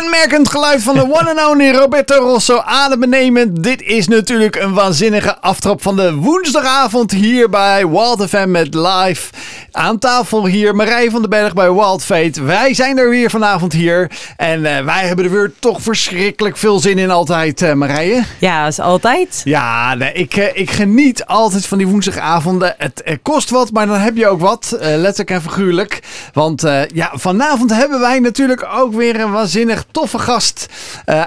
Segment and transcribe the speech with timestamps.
[0.00, 2.58] kenmerkend geluid van de one and only Roberto Rosso.
[2.58, 3.62] Adembenemend.
[3.62, 9.30] Dit is natuurlijk een waanzinnige aftrap van de woensdagavond hier bij Wild FM met live.
[9.72, 12.42] Aan tafel hier Marij van den Berg bij Wild Fate.
[12.42, 14.10] Wij zijn er weer vanavond hier.
[14.36, 18.22] En uh, wij hebben er weer toch verschrikkelijk veel zin in altijd, uh, Marije.
[18.38, 19.40] Ja, is altijd.
[19.44, 22.74] Ja, nee, ik, uh, ik geniet altijd van die woensdagavonden.
[22.78, 24.76] Het, het kost wat, maar dan heb je ook wat.
[24.80, 26.00] letterlijk en figuurlijk.
[26.32, 26.62] Want
[26.94, 30.66] ja, vanavond hebben wij natuurlijk ook weer een waanzinnig toffe gast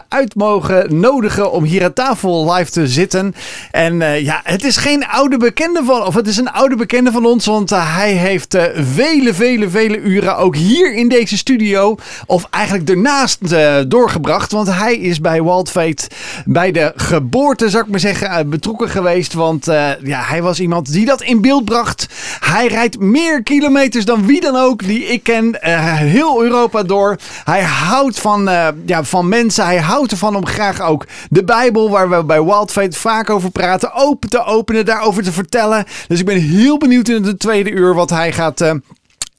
[0.08, 3.36] uit mogen nodigen om hier aan tafel live te zitten.
[3.72, 7.26] En ja, het is geen oude bekende van, of het is een oude bekende van
[7.26, 11.96] ons, want hij heeft uh, vele, vele, vele uren ook hier in deze studio,
[12.26, 14.52] of eigenlijk ernaast uh, doorgebracht.
[14.52, 16.08] Want hij is bij Fate
[16.46, 19.34] bij de geboorte, zou ik maar zeggen, uh, betrokken geweest.
[19.34, 19.66] Want
[20.04, 22.08] ja, hij was iemand die dat in beeld bracht.
[22.40, 27.18] Hij rijdt meer kilometers dan wie dan ook die ik ken, heel Europa door.
[27.44, 28.49] Hij houdt van,
[28.86, 32.74] ja, van mensen, hij houdt ervan om graag ook de Bijbel, waar we bij Wild
[32.90, 35.86] vaak over praten, open te openen, daarover te vertellen.
[36.08, 38.72] Dus ik ben heel benieuwd in het tweede uur wat hij gaat uh,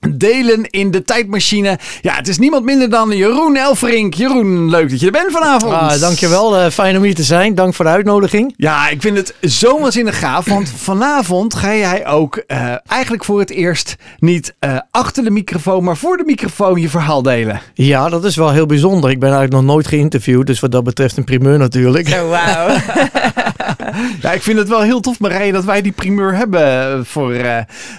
[0.08, 1.78] delen in de tijdmachine.
[2.00, 4.14] Ja, het is niemand minder dan Jeroen Elverink.
[4.14, 5.72] Jeroen, leuk dat je er bent vanavond.
[5.72, 7.54] Ah, dankjewel, uh, fijn om hier te zijn.
[7.54, 8.54] Dank voor de uitnodiging.
[8.56, 13.38] Ja, ik vind het zo waanzinnig gaaf, want vanavond ga jij ook uh, eigenlijk voor
[13.38, 17.60] het eerst niet uh, achter de microfoon, maar voor de microfoon je verhaal delen.
[17.74, 19.10] Ja, dat is wel heel bijzonder.
[19.10, 22.08] Ik ben eigenlijk nog nooit geïnterviewd, dus wat dat betreft een primeur natuurlijk.
[22.08, 22.76] Oh, wauw.
[24.22, 27.34] ja, ik vind het wel heel tof, Marije, dat wij die primeur hebben voor,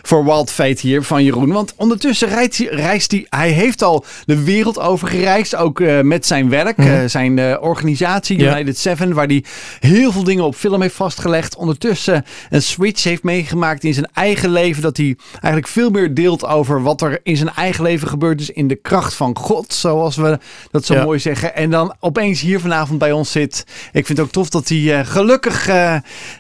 [0.02, 4.06] voor Wild Fate hier van Jeroen, want ondertussen reist hij, reist hij, hij heeft al
[4.26, 6.86] de wereld over gereisd, ook uh, met zijn werk, mm.
[6.86, 8.54] uh, zijn organisatie ja.
[8.54, 9.44] United Seven, waar hij
[9.80, 11.56] heel veel dingen op film heeft vastgelegd.
[11.56, 16.46] Ondertussen een switch heeft meegemaakt in zijn eigen leven, dat hij eigenlijk veel meer deelt
[16.46, 20.16] over wat er in zijn eigen leven gebeurt, dus in de kracht van God, zoals
[20.16, 20.40] we
[20.72, 21.04] dat zo ja.
[21.04, 21.56] mooi zeggen.
[21.56, 23.64] En dan opeens hier vanavond bij ons zit.
[23.92, 25.61] Ik vind het ook tof dat hij gelukkig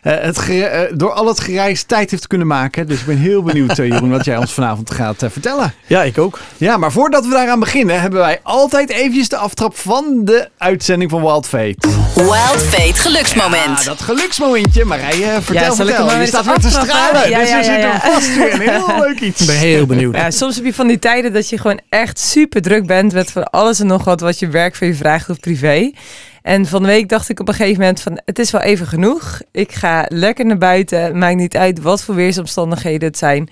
[0.01, 2.87] het door al het gereis tijd heeft kunnen maken.
[2.87, 5.73] Dus ik ben heel benieuwd, Jeroen, wat jij ons vanavond gaat vertellen vertellen.
[5.87, 6.39] Ja, ik ook.
[6.57, 11.11] Ja, maar voordat we daaraan beginnen, hebben wij altijd eventjes de aftrap van de uitzending
[11.11, 11.77] van Wild Fate.
[12.15, 13.79] Wild Fate geluksmoment.
[13.79, 14.85] Ja, dat geluksmomentje.
[14.85, 16.19] Marije, vertel, ja, vertel.
[16.19, 17.29] Je staat weer te stralen.
[17.29, 17.99] Ja, dus ja, ja, ja.
[17.99, 19.41] vast weer een heel leuk iets.
[19.41, 20.15] Ik ben heel benieuwd.
[20.15, 23.31] Ja, soms heb je van die tijden dat je gewoon echt super druk bent met
[23.31, 25.91] van alles en nog wat wat je werk van je vraagt of privé.
[26.41, 28.87] En van de week dacht ik op een gegeven moment van het is wel even
[28.87, 29.41] genoeg.
[29.51, 31.17] Ik ga lekker naar buiten.
[31.17, 33.49] Maakt niet uit wat voor weersomstandigheden het zijn.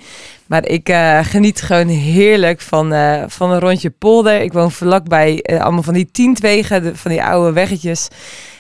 [0.47, 4.41] Maar ik uh, geniet gewoon heerlijk van, uh, van een rondje polder.
[4.41, 8.07] Ik woon vlakbij uh, allemaal van die tientwegen, van die oude weggetjes.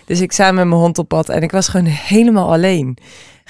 [0.05, 2.97] Dus ik sta met mijn hond op pad en ik was gewoon helemaal alleen.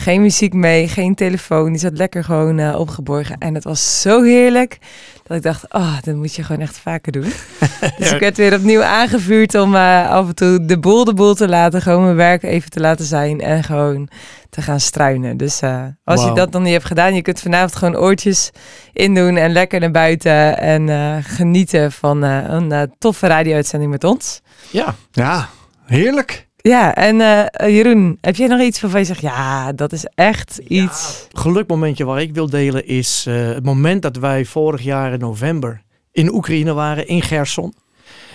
[0.02, 1.70] Geen muziek mee, geen telefoon.
[1.70, 3.38] Die zat lekker gewoon uh, opgeborgen.
[3.38, 4.78] En het was zo heerlijk
[5.24, 7.32] dat ik dacht, oh, dat moet je gewoon echt vaker doen.
[7.98, 11.36] dus ik werd weer opnieuw aangevuurd om uh, af en toe de boel de boel
[11.36, 11.82] te laten.
[11.82, 14.10] Gewoon mijn werk even te laten zijn en gewoon
[14.50, 15.38] te gaan struinen.
[15.38, 16.30] Dus uh, als wow.
[16.30, 18.50] je dat nog niet hebt gedaan, je kunt vanavond gewoon oortjes
[18.94, 24.42] indoen en lekker naar buiten en genieten van een toffe radio-uitzending met ons.
[24.72, 25.50] Ja, ja,
[25.86, 26.49] heerlijk.
[26.62, 30.58] Ja, en uh, Jeroen, heb jij nog iets waarvan je zegt, ja, dat is echt
[30.58, 31.28] iets...
[31.30, 35.20] Ja, gelukmomentje waar ik wil delen is uh, het moment dat wij vorig jaar in
[35.20, 35.82] november
[36.12, 37.74] in Oekraïne waren, in Gerson.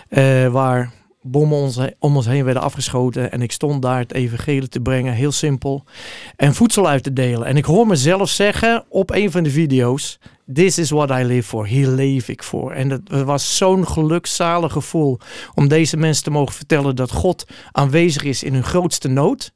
[0.09, 0.93] Uh, waar
[1.27, 3.33] bommen om ons heen werden afgeschoten.
[3.33, 5.85] En ik stond daar het evangelie te brengen, heel simpel.
[6.37, 7.47] En voedsel uit te delen.
[7.47, 10.19] En ik hoor mezelf zeggen op een van de video's...
[10.53, 11.67] This is what I live for.
[11.67, 12.73] Hier leef ik voor.
[12.73, 15.19] En het was zo'n gelukzalig gevoel
[15.55, 19.53] om deze mensen te mogen vertellen dat God aanwezig is in hun grootste nood.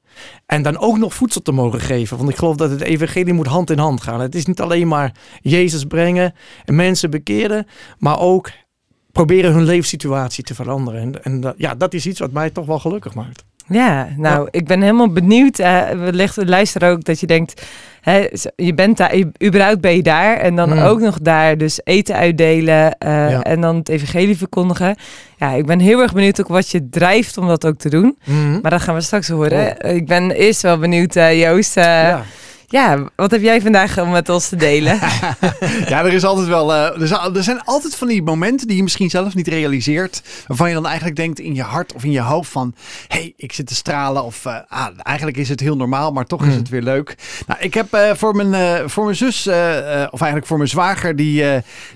[0.46, 2.16] En dan ook nog voedsel te mogen geven.
[2.16, 4.20] Want ik geloof dat het evangelie moet hand in hand gaan.
[4.20, 7.66] Het is niet alleen maar Jezus brengen en mensen bekeren,
[7.98, 8.50] maar ook
[9.24, 11.00] proberen hun leefsituatie te veranderen.
[11.00, 13.44] En, en dat, ja, dat is iets wat mij toch wel gelukkig maakt.
[13.68, 14.48] Ja, nou, ja.
[14.50, 15.58] ik ben helemaal benieuwd.
[15.58, 17.62] Uh, wellicht luister ook dat je denkt,
[18.00, 19.14] hè, je bent daar,
[19.44, 20.36] überhaupt ben je daar.
[20.36, 20.78] En dan mm.
[20.78, 23.42] ook nog daar dus eten uitdelen uh, ja.
[23.42, 24.96] en dan het evangelie verkondigen.
[25.36, 28.18] Ja, ik ben heel erg benieuwd ook wat je drijft om dat ook te doen.
[28.24, 28.58] Mm.
[28.62, 29.76] Maar dat gaan we straks horen.
[29.84, 29.94] Oh.
[29.94, 31.74] Ik ben eerst wel benieuwd, uh, Joost.
[31.74, 32.24] ja.
[32.70, 34.98] Ja, wat heb jij vandaag om met ons te delen?
[35.92, 36.74] ja, er is altijd wel.
[36.74, 37.00] Uh,
[37.36, 40.22] er zijn altijd van die momenten die je misschien zelf niet realiseert.
[40.46, 42.74] Waarvan je dan eigenlijk denkt in je hart of in je hoofd van.
[43.06, 44.24] Hé, hey, ik zit te stralen.
[44.24, 46.48] Of uh, ah, eigenlijk is het heel normaal, maar toch mm.
[46.48, 47.14] is het weer leuk.
[47.46, 49.46] Nou, ik heb uh, voor, mijn, voor mijn zus,
[50.10, 51.44] of eigenlijk voor mijn zwager, die,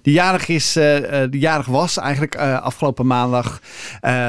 [0.02, 0.72] die jarig is,
[1.30, 3.60] die jarig was, eigenlijk afgelopen maandag,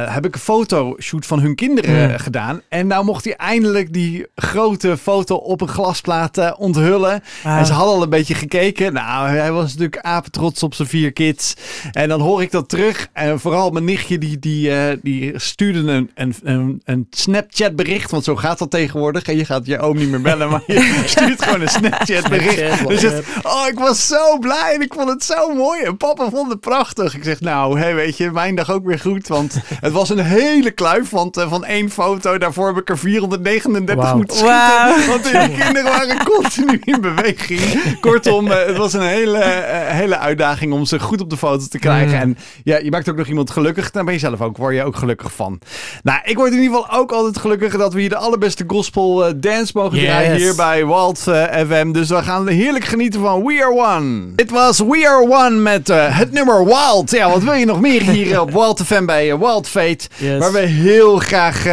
[0.05, 2.17] heb ik een fotoshoot van hun kinderen mm.
[2.17, 2.61] gedaan.
[2.69, 7.23] En nou mocht hij eindelijk die grote foto op een glasplaat laten onthullen.
[7.43, 7.57] Ah.
[7.57, 8.93] En ze hadden al een beetje gekeken.
[8.93, 11.53] Nou, hij was natuurlijk apetrots op zijn vier kids.
[11.91, 13.07] En dan hoor ik dat terug.
[13.13, 18.11] En vooral mijn nichtje, die, die, eh, die stuurde een, een, een, een Snapchat bericht.
[18.11, 19.23] Want zo gaat dat tegenwoordig.
[19.23, 22.87] En je gaat je oom niet meer bellen, maar je stuurt gewoon een Snapchat bericht.
[22.87, 25.81] Dus het, oh, ik was zo blij en ik vond het zo mooi.
[25.81, 27.15] En papa vond het prachtig.
[27.15, 29.27] Ik zeg, nou, hé, weet je, mijn dag ook weer goed.
[29.27, 31.09] Want het was een hele kluif.
[31.09, 34.17] Want eh, van één foto, daarvoor heb ik er 439 Wauw.
[34.17, 35.07] moeten schieten.
[35.07, 37.99] Want de kinderen waren continu in beweging.
[37.99, 41.65] Kortom, eh, het was een hele, eh, hele uitdaging om ze goed op de foto
[41.69, 42.15] te krijgen.
[42.15, 42.21] Mm.
[42.21, 43.91] En ja, je maakt ook nog iemand gelukkig.
[43.91, 45.59] Daar ben je zelf ook, word je ook gelukkig van.
[46.03, 49.25] Nou, ik word in ieder geval ook altijd gelukkig dat we hier de allerbeste gospel
[49.25, 50.05] eh, dance mogen Yes.
[50.07, 51.91] draaien hier bij Walt eh, FM.
[51.91, 54.35] Dus we gaan heerlijk genieten van We Are One.
[54.35, 57.11] Dit was We Are One met het nummer Wild.
[57.11, 60.07] Ja, wat wil je nog meer hier op Walt FM bij Wild Fate?
[60.17, 60.37] Yes.
[60.39, 61.65] Waar we heel graag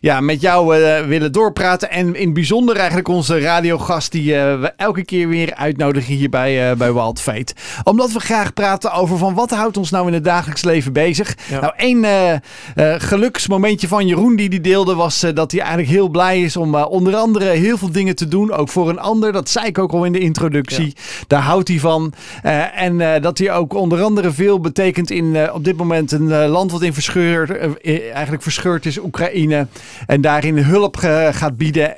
[0.00, 0.66] ja, met jou
[1.06, 1.90] willen doorpraten.
[1.90, 3.34] En in het bijzonder eigenlijk onze
[3.90, 7.54] die eh, we elke keer weer uitnodigen hier bij, eh, bij Wild Fate.
[7.84, 11.36] Omdat we graag praten over van wat houdt ons nou in het dagelijks leven bezig.
[11.48, 11.60] Ja.
[11.60, 16.40] Nou, één eh, geluksmomentje van Jeroen die die deelde was dat hij eigenlijk heel blij
[16.42, 18.52] is om onder andere heel veel dingen te doen.
[18.52, 19.32] Ook voor een ander.
[19.32, 20.96] Dat zei ik ook al in de introductie.
[21.26, 22.12] Daar houdt hij van.
[22.74, 26.82] En dat hij ook onder andere veel betekent in op dit moment een land wat
[26.82, 27.78] in verscheur,
[28.12, 29.66] eigenlijk verscheurd is, Oekraïne.
[30.06, 30.96] En daarin hulp
[31.30, 31.94] gaat bieden.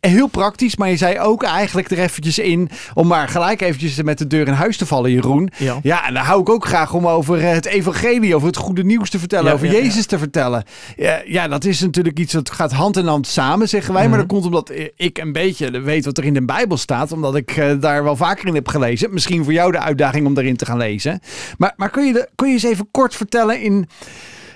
[0.00, 4.18] Heel praktisch, maar je zei ook eigenlijk er eventjes in om maar gelijk eventjes met
[4.18, 5.50] de deur in huis te vallen, Jeroen.
[5.58, 5.78] Ja.
[5.82, 8.84] Ja, en daar hou ik ook graag om over eh, het evangelie, over het goede
[8.84, 9.72] nieuws te vertellen, Ja, over ja.
[9.72, 10.64] Jezus te vertellen.
[10.96, 14.02] Ja, ja, dat is natuurlijk iets dat gaat hand in hand samen, zeggen wij.
[14.02, 14.18] Maar Mhm.
[14.18, 17.50] dat komt omdat ik een beetje weet wat er in de Bijbel staat, omdat ik
[17.56, 19.12] eh, daar wel vaker in heb gelezen.
[19.12, 21.20] Misschien voor jou de uitdaging om daarin te gaan lezen.
[21.58, 23.88] Maar, maar kun, je de, kun je eens even kort vertellen in,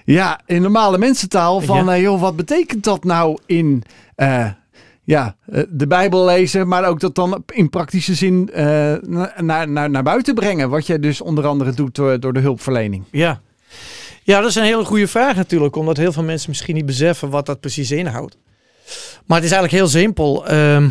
[0.05, 1.93] ja, in normale mensentaal van, Ja.
[1.93, 3.83] eh, joh, wat betekent dat nou in...
[5.09, 8.65] ja, eh, de Bijbel lezen, maar ook dat dan in praktische zin eh,
[9.01, 10.71] na- naar, naar, naar buiten brengen.
[10.71, 13.05] Wat je dus onder andere doet door, de hulpverlening.
[13.11, 13.41] Ja.
[14.23, 15.77] ja, dat is een hele goede vraag natuurlijk.
[15.77, 18.37] Omdat heel veel mensen misschien niet beseffen wat dat precies inhoudt.
[19.27, 20.47] Maar het is eigenlijk heel simpel.
[20.47, 20.89] Ehm,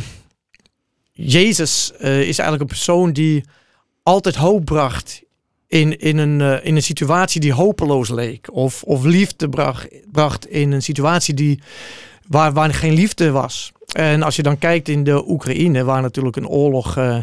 [1.11, 3.43] Jezus eh, is eigenlijk een persoon die
[4.03, 5.21] altijd hoop bracht
[5.67, 8.53] in, in, een, eh, in een situatie die hopeloos leek.
[8.53, 11.59] Of, of liefde bracht, bracht in een situatie die,
[12.27, 13.71] waar, waar geen liefde was.
[13.94, 17.18] En als je dan kijkt in de Oekraïne, waar natuurlijk een oorlog eh,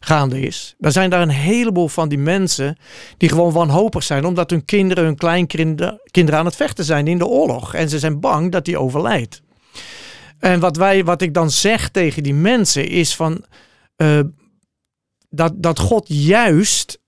[0.00, 2.78] gaande is, dan zijn daar een heleboel van die mensen
[3.16, 7.18] die gewoon wanhopig zijn, omdat hun kinderen, hun kleinkinderen kinderen aan het vechten zijn in
[7.18, 7.74] de oorlog.
[7.74, 9.42] En ze zijn bang dat die overlijdt.
[10.38, 13.44] En wat, wij, wat ik dan zeg tegen die mensen is van
[13.96, 14.20] eh,
[15.28, 17.00] dat, dat God juist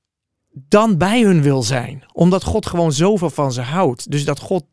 [0.53, 2.05] dan bij hun wil zijn.
[2.13, 4.11] Omdat God gewoon zoveel van ze houdt.
[4.11, 4.65] Dus dat God,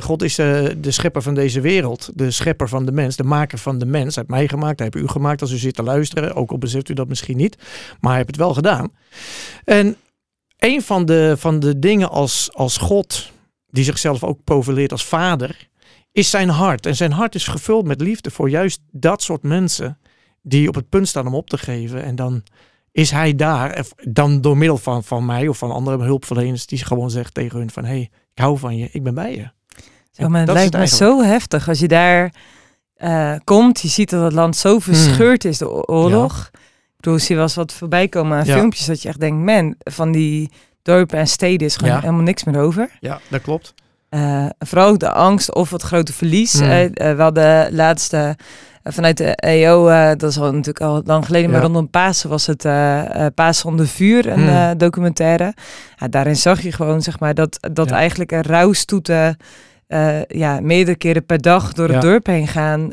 [0.00, 2.10] God is eh, de schepper van deze wereld.
[2.14, 4.14] De schepper van de mens, de maker van de mens.
[4.14, 6.34] Hij heeft mij gemaakt, hij heeft u gemaakt als u zit te luisteren.
[6.34, 7.56] Ook al beseft u dat misschien niet.
[8.00, 8.92] Maar hij heeft het wel gedaan.
[9.64, 9.96] En
[10.58, 13.30] een van de, van de dingen als, als God,
[13.66, 15.68] die zichzelf ook profileert als vader,
[16.12, 16.86] is zijn hart.
[16.86, 19.98] En zijn hart is gevuld met liefde voor juist dat soort mensen
[20.42, 22.02] die op het punt staan om op te geven.
[22.02, 22.42] En dan
[22.92, 26.84] is hij daar, of dan door middel van, van mij of van andere hulpverleners, die
[26.84, 29.50] gewoon zegt tegen hun van, hé, hey, ik hou van je, ik ben bij je.
[30.12, 32.34] Ja, maar het dat is lijkt me zo heftig als je daar
[32.94, 33.80] eh, komt.
[33.80, 36.50] Je ziet dat het land zo verscheurd is, de o- oorlog.
[36.52, 38.54] Ik bedoel, zie eens wat voorbij komen aan Ja.
[38.54, 40.50] filmpjes dat je echt denkt, man, van die
[40.82, 42.00] dorpen en steden is gewoon Ja.
[42.00, 42.90] helemaal niks meer over.
[43.00, 43.74] Ja, dat klopt.
[44.08, 46.54] Eh, vooral ook de angst of het grote verlies.
[46.54, 46.62] Mm.
[46.62, 48.30] Eh, eh, wel de laatste eh,
[48.84, 52.46] vanuit de EO, eh, dat is al natuurlijk al lang geleden, maar rondom Pasen was
[52.46, 54.48] het eh eh, Pasen onder vuur, een Mm.
[54.48, 55.54] eh, documentaire.
[55.96, 59.36] Ja, daarin zag je gewoon zeg maar dat, dat eigenlijk een rouwstoeten
[60.28, 62.00] ja, meerdere keren per dag door het Ja.
[62.10, 62.90] dorp heen gaan.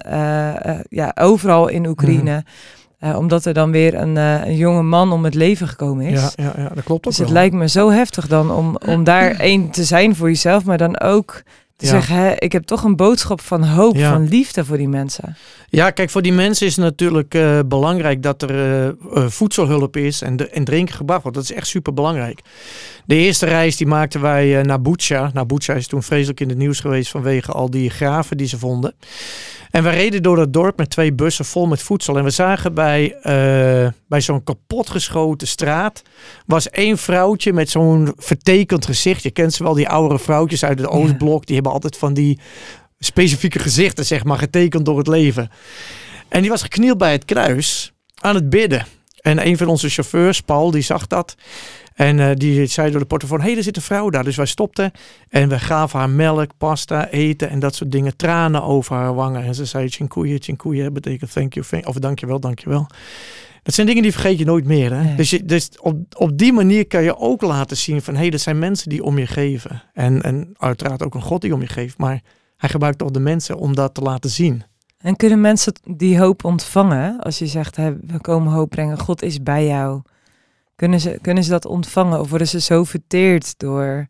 [0.90, 2.34] ja, overal in Oekraïne.
[2.36, 2.44] Mm.
[3.00, 6.22] Eh, omdat er dan weer een, een jonge man om het leven gekomen is.
[6.22, 9.04] Ja, ja, ja, dat klopt ook Dus het lijkt me zo heftig dan om, om
[9.04, 11.42] daar één te zijn voor jezelf, maar dan ook
[11.76, 11.92] te Ja.
[11.92, 14.12] zeggen, hè, ik heb toch een boodschap van hoop, Ja.
[14.12, 15.36] van liefde voor die mensen.
[15.72, 18.96] Ja, kijk, voor die mensen is het natuurlijk eh, belangrijk dat er eh, eh,
[19.28, 21.38] voedselhulp is en, de, en drinken gebracht wordt.
[21.38, 22.42] Dat is echt super belangrijk.
[23.06, 25.30] De eerste reis die maakten wij eh, naar Bucha.
[25.34, 28.60] Nou, Bucha is toen vreselijk in het nieuws geweest vanwege al die graven die ze
[28.60, 28.94] vonden.
[29.72, 32.18] En we reden door dat dorp met twee bussen vol met voedsel.
[32.18, 33.16] En we zagen bij,
[34.08, 36.02] bij zo'n kapotgeschoten straat...
[36.46, 39.24] was één vrouwtje met zo'n vertekend gezicht.
[39.24, 41.46] Je kent ze wel, die oudere vrouwtjes uit het Oostblok.
[41.46, 42.40] Die hebben altijd van die
[43.00, 45.50] specifieke gezichten, zeg maar, getekend door het leven.
[46.28, 48.86] En die was geknield bij het kruis aan het bidden.
[49.22, 51.36] En een van onze chauffeurs, Paul, die zag dat.
[51.96, 54.24] En eh, die zei door de portofoon, hé, hey, er zit een vrouw daar.
[54.24, 54.92] Dus wij stopten
[55.30, 58.16] en we gaven haar melk, pasta, eten en dat soort dingen.
[58.16, 59.44] Tranen over haar wangen.
[59.44, 62.88] En ze zei, chinkoeie, chinkoeie, betekent thank you, thank, of dankjewel, dankjewel.
[63.64, 64.94] Dat zijn dingen die vergeet je nooit meer.
[64.94, 65.04] Hè?
[65.04, 65.16] Nee.
[65.16, 68.14] Dus, je, dus op, op die manier kan je ook laten zien van...
[68.14, 69.84] hé, hey, er zijn mensen die om je geven.
[69.94, 71.98] En, en uiteraard ook een God die om je geeft.
[71.98, 72.22] Maar
[72.60, 74.64] hij gebruikt toch de mensen om dat te laten zien.
[74.98, 77.20] En kunnen mensen die hoop ontvangen?
[77.20, 80.02] Als je zegt, hè, we komen hoop brengen, God is bij jou.
[80.76, 82.20] Kunnen ze, kunnen ze dat ontvangen?
[82.20, 84.08] Of worden ze zo verteerd door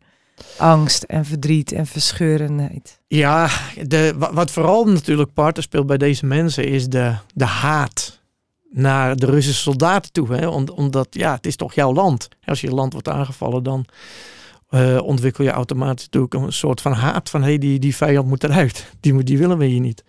[0.56, 3.00] angst en verdriet en verscheurenheid?
[3.06, 3.48] Ja,
[3.86, 6.64] de, wa- wat vooral natuurlijk parten speelt bij deze mensen...
[6.64, 8.20] is de, de haat
[8.70, 10.34] naar de Russische soldaten toe.
[10.34, 10.46] Hè?
[10.48, 12.28] Om- omdat, ja, het is toch jouw land.
[12.44, 13.84] Als je land wordt aangevallen, dan
[14.70, 17.30] eh, ontwikkel je automatisch natuurlijk een soort van haat.
[17.30, 18.86] Van, hey, die, die vijand moet eruit.
[19.00, 20.04] Die, moet- die willen we hier niet.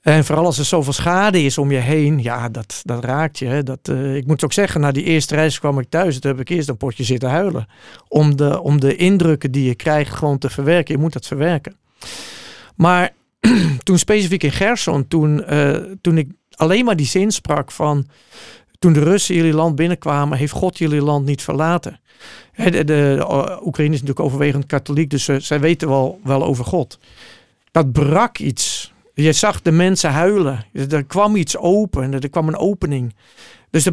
[0.00, 3.46] En vooral als er zoveel schade is om je heen, ja, dat, dat raakt je.
[3.46, 3.62] Hè.
[3.62, 6.18] Dat, eh, ik moet ook zeggen, na die eerste reis kwam ik thuis.
[6.18, 7.66] Toen heb ik eerst een potje zitten huilen.
[8.08, 10.94] Om de, om de indrukken die je krijgt gewoon te verwerken.
[10.94, 11.76] Je moet dat verwerken.
[12.76, 13.10] Maar
[13.82, 18.06] toen specifiek in Gerson, toen, eh, toen ik alleen maar die zin sprak van...
[18.78, 22.00] Toen de Russen jullie land binnenkwamen, heeft God jullie land niet verlaten.
[22.54, 26.64] De, de, eh, Oekraïne is natuurlijk overwegend katholiek, dus ze, zij weten wel, wel over
[26.64, 26.98] God.
[27.70, 28.92] Dat brak iets.
[29.14, 30.64] Je zag de mensen huilen.
[30.72, 33.14] Er kwam iets open, er kwam een opening.
[33.70, 33.88] Dus,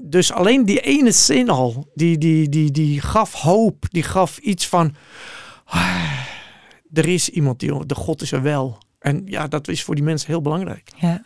[0.00, 3.84] dus alleen die ene zin al, die, die, die, die gaf hoop.
[3.90, 4.94] Die gaf iets van,
[5.64, 6.20] "Ah,
[6.92, 8.78] er is iemand, die, de God is er wel.
[8.98, 10.90] En ja, dat is voor die mensen heel belangrijk.
[10.96, 11.22] Ja.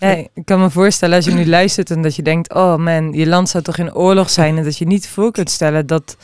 [0.00, 3.12] Ja, ik kan me voorstellen als je nu luistert en dat je denkt, oh man,
[3.12, 6.16] je land zou toch in oorlog zijn en dat je niet voor kunt stellen dat,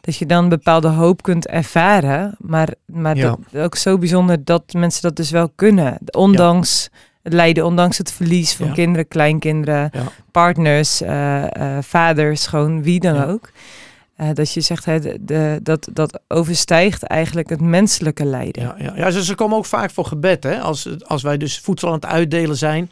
[0.00, 2.34] dat je dan bepaalde hoop kunt ervaren.
[2.38, 3.36] Maar, maar Ja.
[3.52, 5.98] dat, ook zo bijzonder dat mensen dat dus wel kunnen.
[6.10, 6.88] Ondanks
[7.22, 8.72] het lijden, ondanks het verlies van Ja.
[8.72, 9.90] kinderen, kleinkinderen,
[10.30, 11.42] partners, eh,
[11.76, 13.50] eh, vaders, gewoon wie dan ook.
[14.34, 18.62] Dat je zegt, hè, de, dat, dat overstijgt eigenlijk het menselijke lijden.
[18.62, 18.92] Ja, ja.
[18.96, 20.42] ja ze, komen ook vaak voor gebed.
[20.42, 20.60] Hè?
[20.60, 22.90] Als, als wij dus voedsel aan het uitdelen zijn,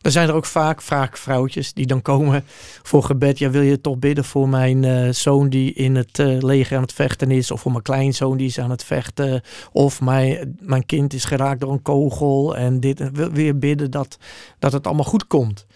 [0.00, 2.44] dan zijn er ook vaak, vaak vrouwtjes die dan komen
[2.82, 3.38] voor gebed.
[3.38, 6.82] Ja, wil je toch bidden voor mijn eh, zoon die in het eh, leger aan
[6.82, 7.50] het vechten is?
[7.50, 9.42] Of voor mijn kleinzoon die is aan het vechten?
[9.72, 13.10] Of mijn, mijn kind is geraakt door een kogel en dit.
[13.12, 14.18] Wil, je bidden dat,
[14.58, 15.66] dat het allemaal goed komt?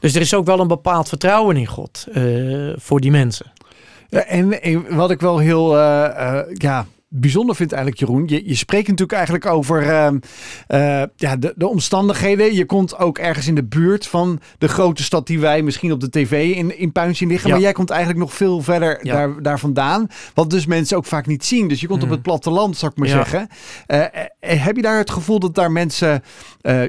[0.00, 3.52] Dus er is ook wel een bepaald vertrouwen in God eh, voor die mensen.
[4.12, 8.24] En, en wat ik wel heel eh, eh, ja, bijzonder vind eigenlijk, Jeroen.
[8.26, 10.18] Je, je spreekt natuurlijk eigenlijk over ehm,
[10.66, 12.54] eh, ja, de, de omstandigheden.
[12.54, 16.00] Je komt ook ergens in de buurt van de grote stad die wij misschien op
[16.00, 17.48] de tv in, in puin zien liggen.
[17.48, 17.54] Ja.
[17.54, 19.12] Maar jij komt eigenlijk nog veel verder Ja.
[19.14, 20.06] daar, daar vandaan.
[20.34, 21.68] Wat dus mensen ook vaak niet zien.
[21.68, 22.12] Dus je komt op Mm.
[22.14, 23.14] het platteland, zou ik maar Ja.
[23.14, 23.48] zeggen.
[23.86, 26.22] Eh, eh, heb je daar het gevoel dat daar mensen,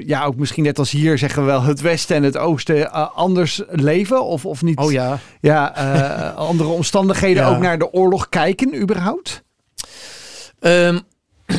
[0.06, 3.62] ja ook misschien net als hier zeggen we wel, het westen en het oosten anders
[3.68, 4.24] leven?
[4.24, 4.78] Of, of niet?
[4.78, 5.18] Oh ja.
[5.40, 5.66] ja,
[6.36, 9.42] andere omstandigheden ook naar de oorlog kijken überhaupt?
[10.64, 10.98] Ehm,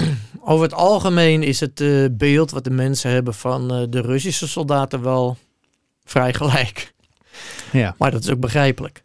[0.52, 4.48] over het algemeen is het eh, beeld wat de mensen hebben van eh, de Russische
[4.48, 5.38] soldaten wel
[6.06, 6.94] vrij gelijk.
[7.72, 7.96] Ja.
[7.98, 9.04] Maar dat is ook begrijpelijk.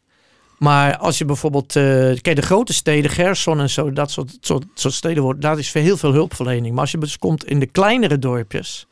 [0.59, 1.83] Maar als je bijvoorbeeld, eh,
[2.21, 5.73] kijk, de grote steden, Gerson en zo, dat soort, soort, soort steden, wordt, daar is
[5.73, 6.73] heel veel hulpverlening.
[6.73, 8.87] Maar als je dus komt in de kleinere dorpjes,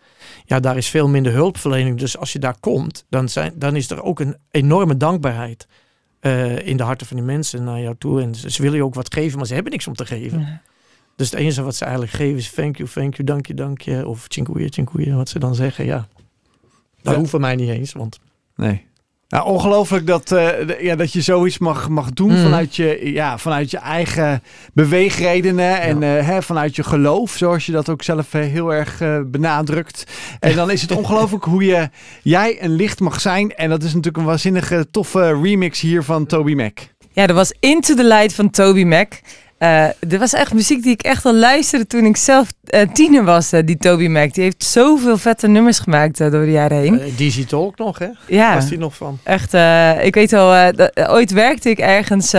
[0.45, 1.99] ja, daar is veel minder hulpverlening.
[1.99, 5.67] Dus als je daar komt, dan, zijn, dan is er ook een enorme dankbaarheid
[6.65, 8.23] in de harten van die mensen naar jou toe.
[8.23, 10.41] En ze, ze willen je ook wat geven, maar ze hebben niks om te geven.
[10.41, 10.61] Ja.
[11.19, 13.81] Dus het enige wat ze eigenlijk geven is thank you, thank you, dank je, dank
[13.81, 14.07] je.
[14.09, 16.09] Of chinkoeie, chinkoeie, wat ze dan zeggen, ja.
[17.03, 17.25] Dat Ja.
[17.25, 18.19] voor mij niet eens, want
[18.57, 18.87] Nee.
[19.29, 22.37] Nou, ongelooflijk dat, eh, ja, dat je zoiets mag, mag doen Mm.
[22.43, 27.73] vanuit, je, ja, vanuit je eigen beweegredenen en eh, hè, vanuit je geloof, zoals je
[27.73, 30.05] dat ook zelf eh, heel erg eh, benadrukt.
[30.41, 31.91] En dan is het ongelooflijk hoe je,
[32.23, 33.55] jij een licht mag zijn.
[33.55, 36.79] En dat is natuurlijk een waanzinnige toffe remix hier van Toby Mac.
[37.13, 39.13] Ja, dat was Into the Light van Toby Mac.
[39.59, 43.25] Eh dit was echt muziek die ik echt al luisterde toen ik zelf eh, tiener
[43.25, 44.33] was, eh, die Toby Mac.
[44.35, 47.00] Die heeft zoveel vette nummers gemaakt door de jaren heen.
[47.50, 48.07] er ook nog, hè?
[48.27, 49.19] ja, Was die nog van?
[49.23, 49.53] echt.
[50.05, 52.31] ik weet wel, dat- ooit werkte ik ergens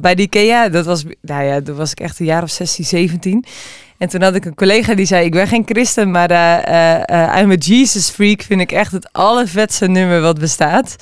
[0.00, 0.68] bij de IKEA.
[0.68, 3.44] Dat was, nou ja, toen was ik echt een jaar of 16, 17.
[3.98, 6.28] En toen had ik een collega die zei, ik ben geen christen, maar
[7.40, 10.96] I'm a Jesus freak vind ik echt het allervetste nummer wat bestaat.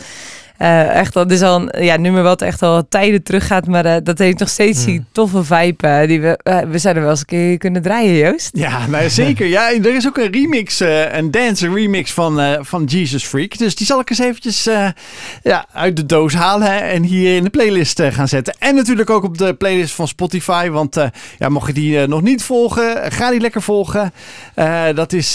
[0.59, 3.67] Eh, echt, dat is al een ja, nummer wat echt al tijden teruggaat.
[3.67, 5.07] Maar eh, dat heeft nog steeds die Mm.
[5.13, 5.87] toffe vibe.
[5.87, 8.51] eh, die we, we zouden wel eens een keer kunnen draaien, Joost.
[8.53, 9.47] Ja, nou, zeker.
[9.47, 10.81] Ja, er is ook een remix,
[11.13, 13.59] een dance remix van, van Jesus Freak.
[13.59, 14.69] Dus die zal ik eens eventjes
[15.43, 18.55] ja, uit de doos halen en hier in de playlist gaan zetten.
[18.59, 20.69] En natuurlijk ook op de playlist van Spotify.
[20.69, 20.97] Want
[21.39, 24.13] ja, mocht je die nog niet volgen, ga die lekker volgen.
[24.95, 25.35] Dat is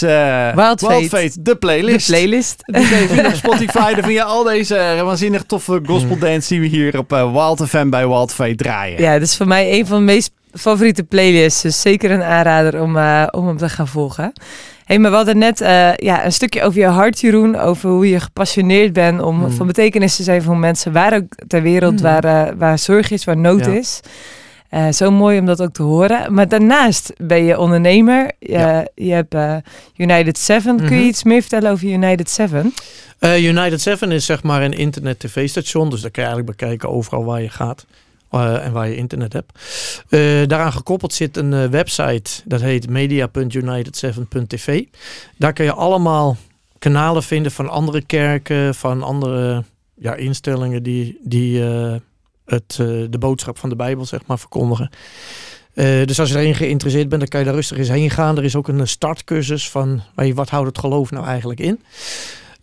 [0.54, 1.32] Wild Fate.
[1.40, 2.06] de playlist.
[2.06, 2.62] De playlist.
[2.66, 2.82] Die
[3.16, 3.92] je op Spotify.
[3.94, 7.68] Daar vind je al deze waanzinnig toffe gospel dance die we hier op eh, Wild
[7.68, 9.00] FM bij Wild Fate draaien.
[9.02, 11.62] Ja, dat is voor mij een van de meest favoriete playlists.
[11.62, 14.32] Dus zeker een aanrader om, eh, om hem te gaan volgen.
[14.84, 17.58] hey, maar we hadden net eh, ja, een stukje over je hart, Jeroen.
[17.58, 19.50] Over hoe je gepassioneerd bent om Hmm.
[19.50, 20.92] van betekenis te zijn voor mensen.
[20.92, 22.02] Waar ook ter wereld, Hmm.
[22.22, 23.70] waar, waar zorg is, waar nood Ja.
[23.72, 24.00] is.
[24.72, 26.34] Eh, zo mooi om dat ook te horen.
[26.34, 28.30] Maar daarnaast ben je ondernemer.
[28.38, 28.86] Je, Ja.
[28.94, 29.56] je hebt eh,
[29.96, 30.76] United 7.
[30.76, 31.04] Kun je Mhm.
[31.08, 32.74] iets meer vertellen over United 7?
[33.18, 35.90] Eh, United 7 is zeg maar een internet tv-station.
[35.90, 37.86] Dus daar kan je eigenlijk bekijken overal waar je gaat.
[38.30, 39.52] eh, en waar je internet hebt.
[40.08, 42.30] Eh, daaraan gekoppeld zit een eh, website.
[42.44, 44.84] Dat heet media.united7.tv.
[45.38, 46.36] Daar kun je allemaal
[46.78, 48.74] kanalen vinden van andere kerken.
[48.74, 49.64] Van andere
[49.94, 51.94] ja, instellingen die, die eh,
[52.44, 54.90] het, eh, de boodschap van de Bijbel zeg maar verkondigen.
[55.74, 58.36] Eh, dus als je erin geïnteresseerd bent, dan kan je daar rustig eens heen gaan.
[58.36, 60.02] Er is ook een eh, startcursus van
[60.34, 61.80] wat houdt het geloof nou eigenlijk in.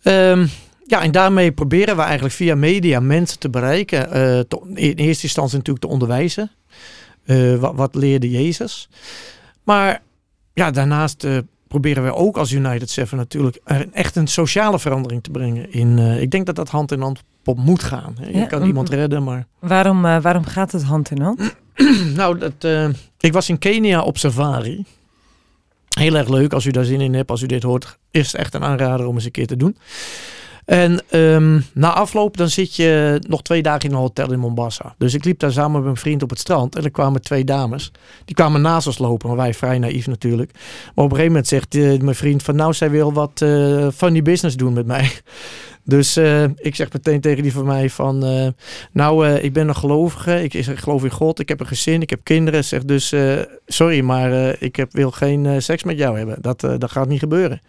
[0.02, 0.46] Ehm,
[0.86, 4.10] ja, en daarmee proberen we eigenlijk via media mensen te bereiken.
[4.74, 6.50] in eerste instantie natuurlijk te onderwijzen.
[7.58, 8.88] Wat, wat leerde Jezus?
[9.64, 10.02] Maar
[10.54, 11.26] ja, daarnaast
[11.70, 13.60] proberen we ook als United Seven natuurlijk
[13.92, 15.72] echt een sociale verandering te brengen.
[15.72, 18.16] In, eh, ik denk dat dat hand in hand op moet gaan.
[18.20, 19.46] Je Ja, kan iemand redden, maar...
[19.58, 21.56] Waarom, eh, waarom gaat het hand in hand?
[22.20, 22.88] nou, dat, eh,
[23.20, 24.84] ik was in Kenia op safari.
[25.98, 27.98] Heel erg leuk als u daar zin in hebt, als u dit hoort.
[28.10, 29.76] Is echt een aanrader om eens een keer te doen.
[30.64, 34.94] En ehm, na afloop dan zit je nog twee dagen in een hotel in Mombasa.
[34.98, 36.76] Dus ik liep daar samen met mijn vriend op het strand.
[36.76, 37.92] En er kwamen twee dames.
[38.24, 39.28] Die kwamen naast ons lopen.
[39.28, 40.52] Maar wij vrij naïef natuurlijk.
[40.52, 42.56] Maar op een gegeven moment zegt eh, mijn vriend van...
[42.56, 45.10] Nou, zij wil wat eh funny business doen met mij.
[45.84, 48.18] Dus eh, ik zeg meteen tegen die van mij van...
[48.92, 50.42] nou, ik ben een gelovige.
[50.42, 51.38] Ik, ik geloof in God.
[51.38, 52.02] Ik heb een gezin.
[52.02, 52.64] Ik heb kinderen.
[52.64, 53.14] Zeg dus,
[53.66, 56.36] sorry, maar ik heb, wil geen seks met jou hebben.
[56.40, 57.60] Dat, dat gaat niet gebeuren.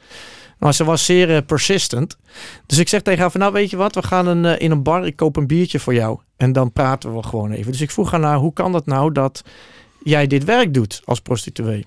[0.61, 2.17] Maar ze was zeer eh, persistent.
[2.65, 4.71] Dus ik zeg tegen haar van, nou weet je wat, we gaan een, eh, in
[4.71, 6.19] een bar, ik koop een biertje voor jou.
[6.37, 7.71] En dan praten we gewoon even.
[7.71, 9.43] Dus ik vroeg haar naar, hoe kan dat nou dat
[10.03, 11.85] jij dit werk doet als prostituee?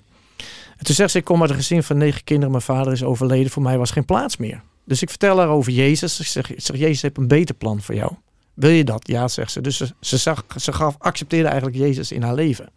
[0.77, 2.51] En toen zegt ze, ik kom uit een gezin van negen kinderen.
[2.51, 3.51] Mijn vader is overleden.
[3.51, 4.61] Voor mij was geen plaats meer.
[4.85, 6.19] Dus ik vertel haar over Jezus.
[6.19, 8.11] Ik zeg, zeg Jezus heeft een beter plan voor jou.
[8.53, 9.07] Wil je dat?
[9.07, 9.61] Ja, zegt ze.
[9.61, 12.69] Dus ze, ze, zag, ze gaf, accepteerde eigenlijk Jezus in haar leven.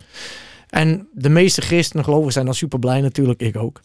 [0.69, 3.81] En de meeste christenen gelovigen zijn dan super blij natuurlijk, ik ook.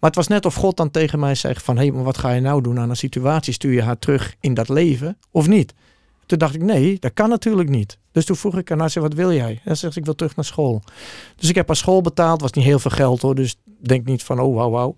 [0.00, 1.76] Maar het was net of God dan tegen mij zegt van...
[1.76, 3.52] hé, hey, maar wat ga je nou doen aan een situatie?
[3.52, 5.74] Stuur je haar terug in dat leven of niet?
[6.26, 7.98] Toen dacht ik, nee, dat kan natuurlijk niet.
[8.12, 9.50] Dus toen vroeg ik haar, nou, zei, wat wil jij?
[9.50, 10.82] En dan zegt ze, ik wil terug naar school.
[11.36, 12.40] Dus ik heb haar school betaald.
[12.40, 14.94] was niet heel veel geld hoor, dus denk niet van, oh, wauw, wauw.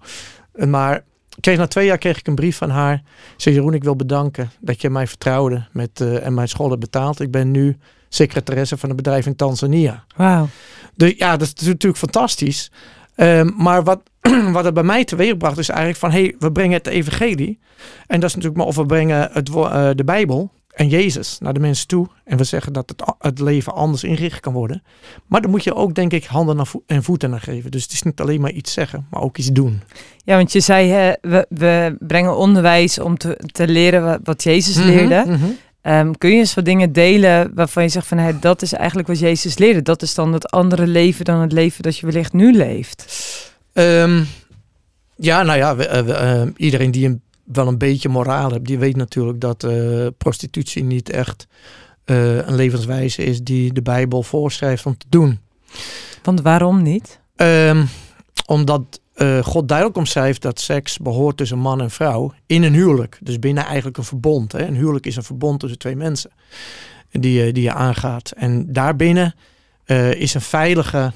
[0.66, 1.04] Maar
[1.40, 3.02] kreeg, na twee jaar kreeg ik een brief van haar.
[3.04, 6.68] Ze zei, Jeroen, ik wil bedanken dat je mij vertrouwde met, eh, en mijn school
[6.68, 7.20] hebt betaald.
[7.20, 7.76] Ik ben nu
[8.08, 10.04] secretaresse van een bedrijf in Tanzania.
[10.16, 10.48] Wauw.
[10.94, 12.70] Dus ja, dat is natuurlijk fantastisch.
[13.14, 14.02] Ehm, maar wat,
[14.52, 16.10] wat het bij mij teweegbracht is eigenlijk van...
[16.10, 17.58] hé, hey, we brengen het evangelie.
[18.06, 21.52] En dat is natuurlijk maar of we brengen het, eh, de Bijbel en Jezus naar
[21.52, 22.06] de mensen toe.
[22.24, 24.82] En we zeggen dat het, het leven anders ingericht kan worden.
[25.26, 27.70] Maar dan moet je ook, denk ik, handen en voeten naar geven.
[27.70, 29.80] Dus het is niet alleen maar iets zeggen, maar ook iets doen.
[30.24, 34.76] Ja, want je zei, hè, we, we brengen onderwijs om te, te leren wat, Jezus
[34.76, 35.22] leerde.
[35.26, 35.50] Mhm, mhm.
[35.80, 39.08] Ehm, kun je eens wat dingen delen waarvan je zegt van hé, dat is eigenlijk
[39.08, 39.82] wat Jezus leerde.
[39.82, 43.04] Dat is dan het andere leven dan het leven dat je wellicht nu leeft.
[43.78, 44.24] Ehm,
[45.16, 48.64] ja, nou ja, we, eh, we, eh, iedereen die een, wel een beetje moraal heeft,
[48.64, 51.46] die weet natuurlijk dat eh, prostitutie niet echt
[52.04, 55.38] een levenswijze is die de Bijbel voorschrijft om te doen.
[56.22, 57.20] Want waarom niet?
[57.36, 57.84] Ehm,
[58.46, 59.00] omdat
[59.42, 63.18] God duidelijk omschrijft dat seks behoort tussen man en vrouw in een huwelijk.
[63.22, 64.52] Dus binnen eigenlijk een verbond.
[64.52, 64.66] Hè.
[64.66, 66.30] Een huwelijk is een verbond tussen twee mensen
[67.10, 68.30] die, je- die je aangaat.
[68.30, 69.34] En daarbinnen
[70.16, 71.12] is een veilige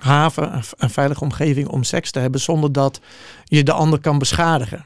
[0.00, 3.00] haven, een, veilige omgeving om seks te hebben zonder dat
[3.44, 4.84] je de ander kan beschadigen.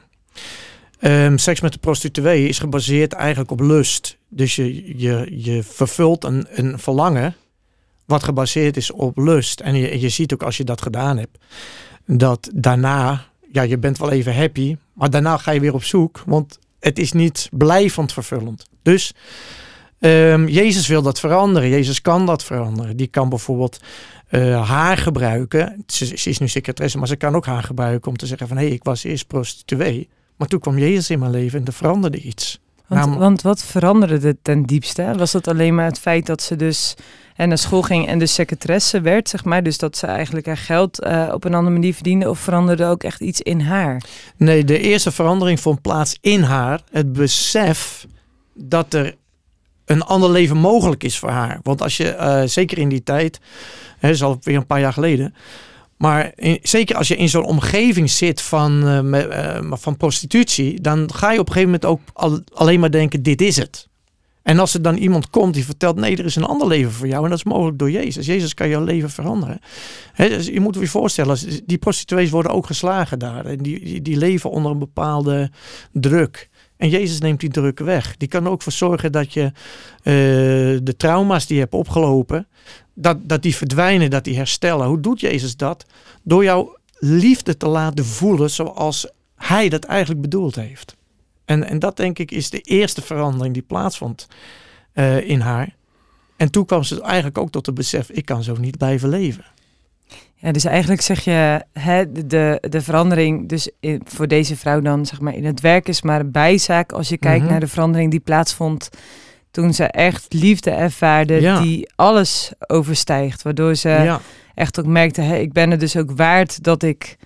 [0.99, 4.17] Ehm, seks met de prostituee is gebaseerd eigenlijk op lust.
[4.27, 7.35] Dus je, je, je vervult een, een verlangen
[8.05, 9.59] wat gebaseerd is op lust.
[9.59, 11.37] En je, je ziet ook als je dat gedaan hebt,
[12.05, 16.23] dat daarna, ja, je bent wel even happy, maar daarna ga je weer op zoek,
[16.25, 18.65] want het is niet blijvend vervullend.
[18.81, 19.13] Dus
[19.99, 21.69] ehm, Jezus wil dat veranderen.
[21.69, 22.97] Jezus kan dat veranderen.
[22.97, 23.79] Die kan bijvoorbeeld
[24.27, 25.83] eh, haar gebruiken.
[25.87, 28.57] Ze, ze is nu secretaresse, maar ze kan ook haar gebruiken om te zeggen van
[28.57, 31.73] hé, hey, ik was eerst prostituee, maar toen kwam Jezus in mijn leven en er
[31.73, 32.59] veranderde iets.
[32.87, 35.13] Want, want wat veranderde het ten diepste?
[35.17, 36.95] Was dat alleen maar het feit dat ze dus
[37.35, 39.63] en naar school ging en dus secretaresse werd, zeg maar?
[39.63, 42.29] Dus dat ze eigenlijk haar geld eh, op een andere manier verdiende?
[42.29, 44.03] Of veranderde ook echt iets in haar?
[44.37, 46.81] Nee, de eerste verandering vond plaats in haar.
[46.91, 48.07] Het besef
[48.53, 49.15] dat er
[49.89, 51.59] een ander leven mogelijk is voor haar.
[51.63, 53.39] Want als je, eh, zeker in die tijd,
[53.99, 55.33] hè, is alweer een paar jaar geleden.
[55.97, 61.13] Maar in- zeker als je in zo'n omgeving zit van, eh, eh, van prostitutie, dan
[61.13, 63.87] ga je op een gegeven moment ook al- alleen maar denken: dit is het.
[64.43, 67.07] En als er dan iemand komt die vertelt: nee, er is een ander leven voor
[67.07, 68.25] jou en dat is mogelijk door Jezus.
[68.25, 69.59] Jezus kan jouw leven veranderen.
[70.15, 73.45] Dus je moet je voorstellen, die prostituees worden ook geslagen daar.
[73.45, 75.51] En die, die leven onder een bepaalde
[75.91, 76.49] druk.
[76.79, 78.17] En Jezus neemt die druk weg.
[78.17, 79.53] Die kan ook voor zorgen dat je eh,
[80.83, 82.47] de trauma's die je hebt opgelopen,
[82.93, 84.87] dat, dat die verdwijnen, dat die herstellen.
[84.87, 85.85] Hoe doet Jezus dat?
[86.23, 90.95] Door jouw liefde te laten voelen zoals Hij dat eigenlijk bedoeld heeft.
[91.45, 94.27] En, en dat denk ik is de eerste verandering die plaatsvond
[94.93, 95.75] eh, in haar.
[96.37, 99.45] En toen kwam ze eigenlijk ook tot het besef, ik kan zo niet blijven leven.
[100.41, 105.05] Ja, dus eigenlijk zeg je, hè, de, de verandering dus in, voor deze vrouw dan
[105.05, 107.51] zeg maar in het werk is maar een bijzaak als je kijkt Mhm.
[107.51, 108.89] naar de verandering die plaatsvond
[109.51, 111.61] toen ze echt liefde ervaarde Ja.
[111.61, 113.41] die alles overstijgt.
[113.41, 114.19] Waardoor ze ja.
[114.55, 117.17] echt ook merkte, hè, ik ben er dus ook waard dat ik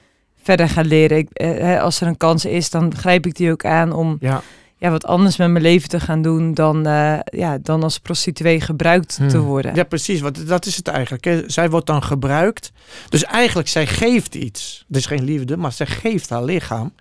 [0.43, 1.17] verder ga leren.
[1.17, 4.17] Ik, eh, hè, als er een kans is, dan grijp ik die ook aan om
[4.19, 4.41] ja.
[4.83, 8.61] Ja, wat anders met mijn leven te gaan doen dan, eh, ja, dan als prostituee
[8.61, 9.39] gebruikt te Hmm.
[9.39, 9.75] worden.
[9.75, 10.21] Ja, precies.
[10.21, 11.23] Want dat is het eigenlijk.
[11.23, 11.49] Hè.
[11.49, 12.71] Zij wordt dan gebruikt.
[13.09, 14.85] Dus eigenlijk, zij geeft iets.
[14.89, 16.93] Is geen liefde, maar zij geeft haar lichaam.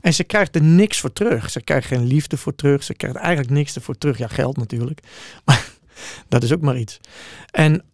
[0.00, 1.50] En ze krijgt er niks voor terug.
[1.50, 2.82] Ze krijgt geen liefde voor terug.
[2.82, 4.18] Ze krijgt eigenlijk niks ervoor terug.
[4.18, 5.00] Ja, geld natuurlijk.
[5.44, 5.68] Maar
[6.28, 7.00] dat is ook maar iets.
[7.50, 7.84] En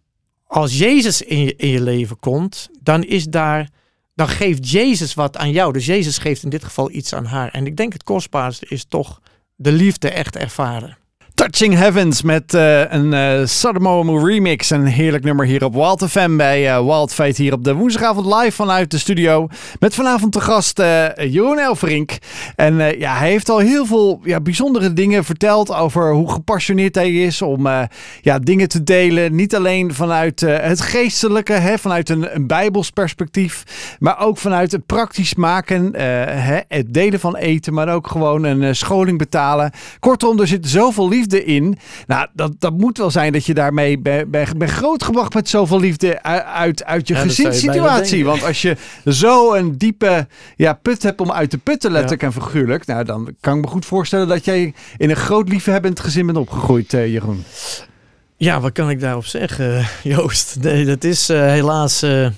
[0.47, 3.69] als Jezus in je, in je leven komt, dan is daar...
[4.19, 5.73] Dan geeft Jezus wat aan jou.
[5.73, 7.51] Dus Jezus geeft in dit geval iets aan haar.
[7.51, 9.21] En ik denk het kostbaarste is toch
[9.55, 10.97] de liefde echt ervaren.
[11.39, 14.69] Touching Heavens met eh, een eh Sodomo remix.
[14.69, 18.25] Een heerlijk nummer hier op Wild FM bij eh, Wild Fate hier op de woensdagavond
[18.25, 19.47] live vanuit de studio.
[19.79, 22.07] Met vanavond de gast eh, Jeroen.
[22.55, 27.11] En ja, hij heeft al heel veel ja, bijzondere dingen verteld over hoe gepassioneerd hij
[27.11, 27.67] is om
[28.21, 29.35] ja, dingen te delen.
[29.35, 33.63] Niet alleen vanuit het geestelijke, hè, vanuit een, een bijbels perspectief.
[33.99, 37.73] Maar ook vanuit het praktisch maken, hè, het delen van eten.
[37.73, 39.71] Maar ook gewoon een scholing betalen.
[39.99, 41.77] Kortom, er zit zoveel liefde in.
[42.07, 45.79] Nou, dat, dat moet wel zijn dat je daarmee bent ben, ben grootgebracht met zoveel
[45.79, 48.25] liefde uit, uit je Ja, gezinssituatie.
[48.25, 52.33] Want als je zo een diepe ja, put hebt om uit te putten, letterlijk en
[52.33, 52.85] figuurlijk.
[52.85, 56.37] Nou, dan kan ik me goed voorstellen dat jij in een groot liefhebbend gezin bent
[56.37, 57.43] opgegroeid, eh, Jeroen.
[58.37, 60.57] Ja, wat kan ik daarop zeggen, Joost?
[60.61, 62.29] Nee, dat is eh, helaas eh,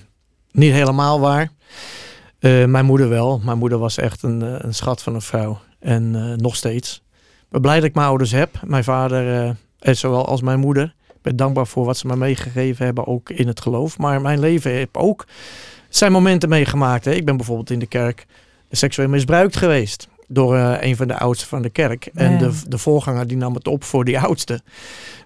[0.52, 1.50] niet helemaal waar.
[2.40, 3.42] Mijn moeder wel.
[3.44, 5.60] Mijn moeder was echt een, een schat van een vrouw.
[5.80, 7.02] En nog steeds.
[7.52, 8.62] Ben blij dat ik mijn ouders heb.
[8.66, 10.96] Mijn vader, eh, en zowel als mijn moeder.
[11.08, 13.98] Ik ben dankbaar voor wat ze me meegegeven hebben, ook in het geloof.
[13.98, 15.26] Maar mijn leven heeft ook
[15.90, 17.06] zijn momenten meegemaakt.
[17.06, 17.12] Hè.
[17.12, 18.26] Ik ben bijvoorbeeld in de kerk
[18.70, 20.08] seksueel misbruikt geweest.
[20.28, 22.10] Door eh, een van de oudsten van de kerk.
[22.14, 24.62] En de, de voorganger die nam het op voor die oudste.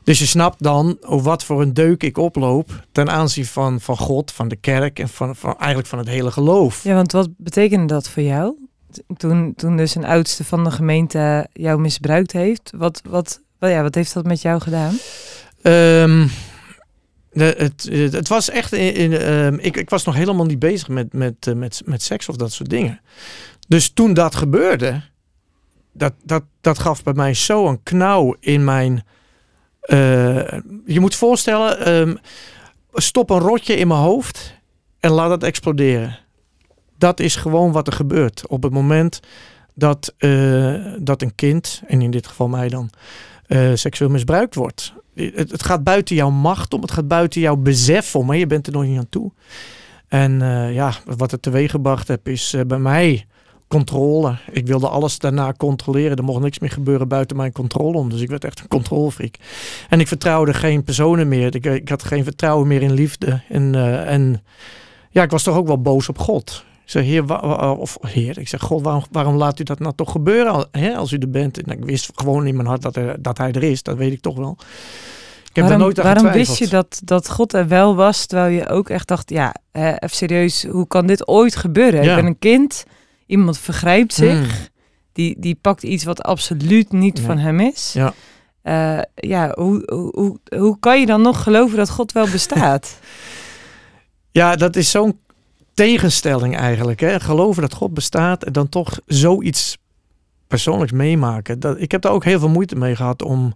[0.03, 4.31] Dus je snapt dan wat voor een deuk ik oploop ten aanzien van, van God,
[4.31, 6.83] van de kerk en van, van eigenlijk van het hele geloof.
[6.83, 8.64] Ja, want wat betekende dat voor jou?
[9.17, 12.71] Toen, toen dus een oudste van de gemeente jou misbruikt heeft.
[12.75, 14.97] Wat, wat, ja, wat heeft dat met jou gedaan?
[15.62, 16.27] Ehm,
[17.31, 21.47] het, het, was echt, in, ehm, ik, ik was nog helemaal niet bezig met, met,
[21.47, 23.01] eh, met, met seks of dat soort dingen.
[23.67, 25.01] Dus toen dat gebeurde,
[25.93, 29.03] dat, dat, dat gaf bij mij zo een knauw in mijn.
[29.81, 32.15] eh, je moet voorstellen, ehm,
[32.93, 34.53] stop een rotje in mijn hoofd
[34.99, 36.19] en laat het exploderen.
[36.97, 39.19] Dat is gewoon wat er gebeurt op het moment
[39.73, 42.89] dat, eh, dat een kind, en in dit geval mij dan,
[43.47, 44.93] eh, seksueel misbruikt wordt.
[45.13, 48.67] Het, het gaat buiten jouw macht om, het gaat buiten jouw besef om, je bent
[48.67, 49.31] er nog niet aan toe.
[50.08, 53.25] En eh, ja, wat het teweeggebracht heb is bij mij
[53.67, 54.38] controle.
[54.51, 56.17] Ik wilde alles daarna controleren.
[56.17, 58.10] Er mocht niks meer gebeuren buiten mijn controle om.
[58.10, 59.36] Dus ik werd echt een controlfreak.
[59.89, 61.55] En ik vertrouwde geen personen meer.
[61.55, 63.41] Ik, ik had geen vertrouwen meer in liefde.
[63.49, 64.43] En, en
[65.10, 66.65] ja, ik was toch ook wel boos op God.
[66.86, 67.41] Ik zeg, heer,
[67.78, 71.12] of heer, ik zeg, God, waarom, waarom laat u dat nou toch gebeuren hè, als
[71.12, 71.63] u er bent?
[71.63, 74.12] En ik wist gewoon in mijn hart dat, er, dat hij er is, dat weet
[74.12, 74.58] ik toch wel.
[75.50, 78.54] Ik heb waarom nooit aan waarom wist je dat, dat God er wel was, terwijl
[78.54, 82.04] je ook echt dacht, ja, even serieus, hoe kan dit ooit gebeuren?
[82.04, 82.10] Ja.
[82.10, 82.86] Ik ben een kind,
[83.26, 84.67] iemand vergrijpt zich, Hmm.
[85.13, 87.93] die, die pakt iets wat absoluut niet van hem is.
[87.93, 88.13] Ja.
[88.62, 92.93] Eh, ja, hoe, hoe, hoe, hoe kan je dan nog geloven dat God wel bestaat?
[94.32, 95.19] Ja, dat is zo'n
[95.75, 96.99] tegenstelling eigenlijk.
[96.99, 97.19] Hè?
[97.19, 99.77] Geloven dat God bestaat en dan toch zoiets
[100.47, 101.59] persoonlijks meemaken.
[101.59, 103.53] Dat, ik heb daar ook heel veel moeite mee gehad om,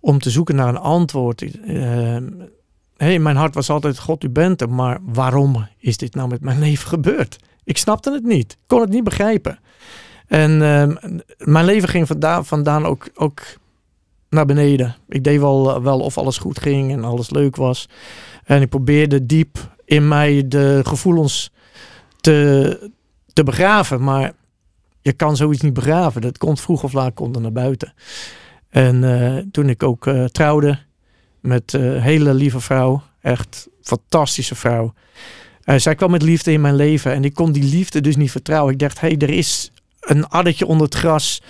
[0.00, 1.42] om te zoeken naar een antwoord.
[1.42, 2.16] Uh,
[2.96, 6.40] hey, mijn hart was altijd, God, u bent er, maar waarom is dit nou met
[6.40, 7.36] mijn leven gebeurd?
[7.64, 9.58] Ik snapte het niet, kon het niet begrijpen.
[10.26, 13.40] En ehm, mijn leven ging vandaan, vandaan ook, ook
[14.28, 14.96] naar beneden.
[15.08, 17.88] Ik deed wel, wel of alles goed ging en alles leuk was.
[18.44, 21.50] En ik probeerde diep in mij de gevoelens
[22.20, 22.90] te,
[23.32, 24.02] te begraven.
[24.02, 24.32] Maar
[25.02, 26.20] je kan zoiets niet begraven.
[26.20, 27.94] Dat komt vroeg of laat komt er naar buiten.
[28.68, 30.78] En uh, toen ik ook uh, trouwde
[31.40, 33.02] met een uh, hele lieve vrouw.
[33.20, 34.94] Echt fantastische vrouw.
[35.64, 37.12] zij kwam met liefde in mijn leven.
[37.12, 38.72] En ik kon die liefde dus niet vertrouwen.
[38.72, 41.42] Ik dacht, hé, hey, er is een addertje onder het gras.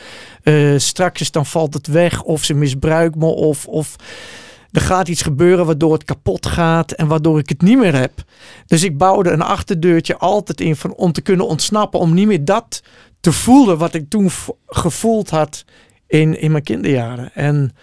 [0.76, 2.22] straks dan valt het weg.
[2.22, 3.26] Of ze misbruikt me.
[3.26, 3.66] Of...
[3.66, 3.96] of
[4.72, 8.12] er gaat iets gebeuren waardoor het kapot gaat en waardoor ik het niet meer heb.
[8.66, 12.44] Dus ik bouwde een achterdeurtje altijd in van, om te kunnen ontsnappen, om niet meer
[12.44, 12.82] dat
[13.20, 14.30] te voelen wat ik toen
[14.66, 15.64] gevoeld had
[16.06, 17.34] in, in mijn kinderjaren.
[17.34, 17.74] En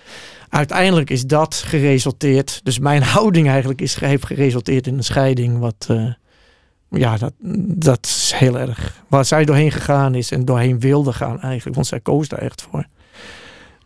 [0.49, 5.87] uiteindelijk is dat geresulteerd, dus mijn houding eigenlijk is, heeft geresulteerd in een scheiding wat...
[5.91, 6.13] Uh,
[6.91, 7.33] ja, dat,
[7.77, 9.03] dat is heel erg.
[9.07, 12.61] Waar zij doorheen gegaan is en doorheen wilde gaan eigenlijk, want zij koos daar echt
[12.61, 12.85] voor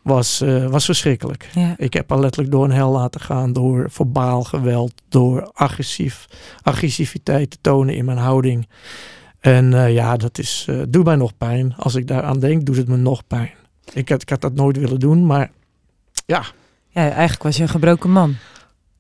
[0.04, 1.50] was, uh, was verschrikkelijk.
[1.54, 1.74] Ja.
[1.78, 6.28] Ik heb haar letterlijk door een hel laten gaan door verbaal geweld, door agressief,
[6.62, 8.68] agressiviteit te tonen in mijn houding.
[9.40, 11.74] En uh, ja, dat is, uh, doet mij nog pijn.
[11.78, 13.52] Als ik daaraan denk, doet het me nog pijn.
[13.94, 15.52] Ik had, ik had dat nooit willen doen, maar
[16.26, 16.44] ja.
[16.90, 18.36] Ja, eigenlijk was je een gebroken man.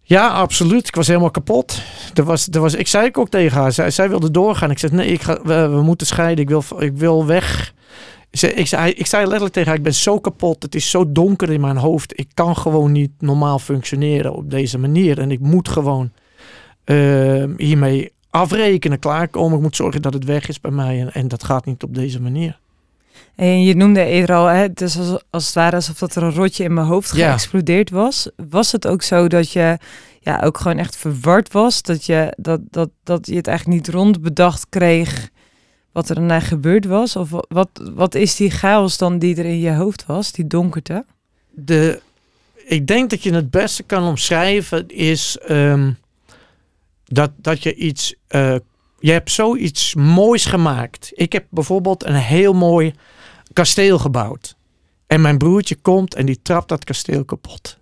[0.02, 0.88] Ja, absoluut.
[0.88, 1.82] Ik was helemaal kapot.
[2.13, 4.72] Er was, er was, ik zei ook tegen haar, zij, zij wilde doorgaan.
[4.72, 6.44] Ik zei, nee, ik ga, we, we moeten scheiden.
[6.44, 7.74] Ik wil, ik wil weg
[8.41, 10.63] ik zei, ik zei letterlijk tegen haar, ik ben zo kapot.
[10.63, 12.19] Het is zo donker in mijn hoofd.
[12.19, 15.19] Ik kan gewoon niet normaal functioneren op deze manier.
[15.19, 16.12] En ik moet gewoon
[16.86, 19.58] uh, hiermee afrekenen, klaarkomen.
[19.58, 21.02] Ik moet zorgen dat het weg is bij mij.
[21.02, 22.60] En, en dat gaat niet op deze manier.
[23.36, 26.24] En je noemde eerder al, hè, het is als, als het ware alsof dat er
[26.24, 28.30] een rotje in mijn hoofd geëxplodeerd was.
[28.50, 29.78] Was het ook zo dat je
[30.19, 31.82] ja, ook gewoon echt verward was?
[31.82, 35.32] Dat je, dat, dat, dat je het eigenlijk niet rond bedacht kreeg
[35.93, 37.15] wat er daarna gebeurd was?
[37.15, 41.06] Of wat, wat is die chaos dan die er in je hoofd was, die donkerte?
[41.49, 42.01] De,
[42.65, 45.97] ik denk dat je het beste kan omschrijven is um,
[47.06, 48.15] dat, dat je iets...
[48.29, 48.56] Uh,
[48.99, 51.12] je hebt zoiets moois gemaakt.
[51.13, 52.93] Ik heb bijvoorbeeld een heel mooi
[53.53, 54.56] kasteel gebouwd.
[55.08, 57.77] En mijn broertje komt en die trapt dat kasteel kapot.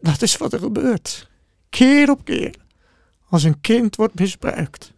[0.00, 1.28] Dat is wat er gebeurt
[1.76, 2.54] keer op keer,
[3.28, 4.92] als een kind wordt misbruikt,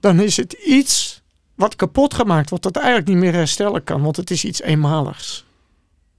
[0.00, 1.22] dan is het iets
[1.54, 5.44] wat kapot gemaakt wordt, dat eigenlijk niet meer herstellen kan, want het is iets eenmaligs.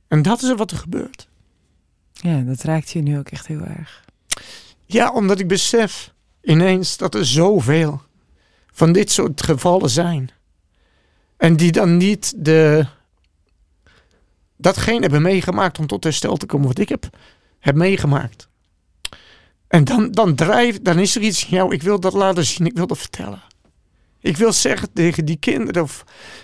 [0.07, 1.27] En dat is wat er gebeurt.
[2.11, 4.05] Ja, dat raakt je nu ook echt heel erg.
[4.85, 8.01] Ja, omdat ik besef ineens dat er zoveel
[8.71, 10.29] van dit soort gevallen zijn.
[11.37, 12.85] En die dan niet de,
[14.55, 17.09] datgene hebben meegemaakt om tot herstel te komen wat ik heb,
[17.59, 18.47] heb meegemaakt.
[19.67, 22.67] En dan, dan, drijf, dan is er iets in jou, ik wil dat laten zien,
[22.67, 23.41] ik wil dat vertellen.
[24.19, 26.03] Ik wil zeggen tegen die kinderen, of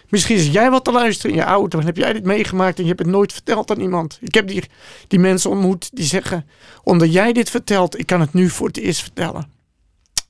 [0.09, 2.83] misschien is jij wat te luisteren in je auto en heb jij dit meegemaakt en
[2.83, 4.17] je hebt het nooit verteld aan iemand.
[4.21, 4.63] Ik heb die,
[5.07, 6.47] die mensen ontmoet die zeggen,
[6.83, 9.51] omdat jij dit vertelt, ik kan het nu voor het eerst vertellen.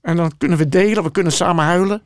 [0.01, 2.01] En dan kunnen we delen, we kunnen samen huilen.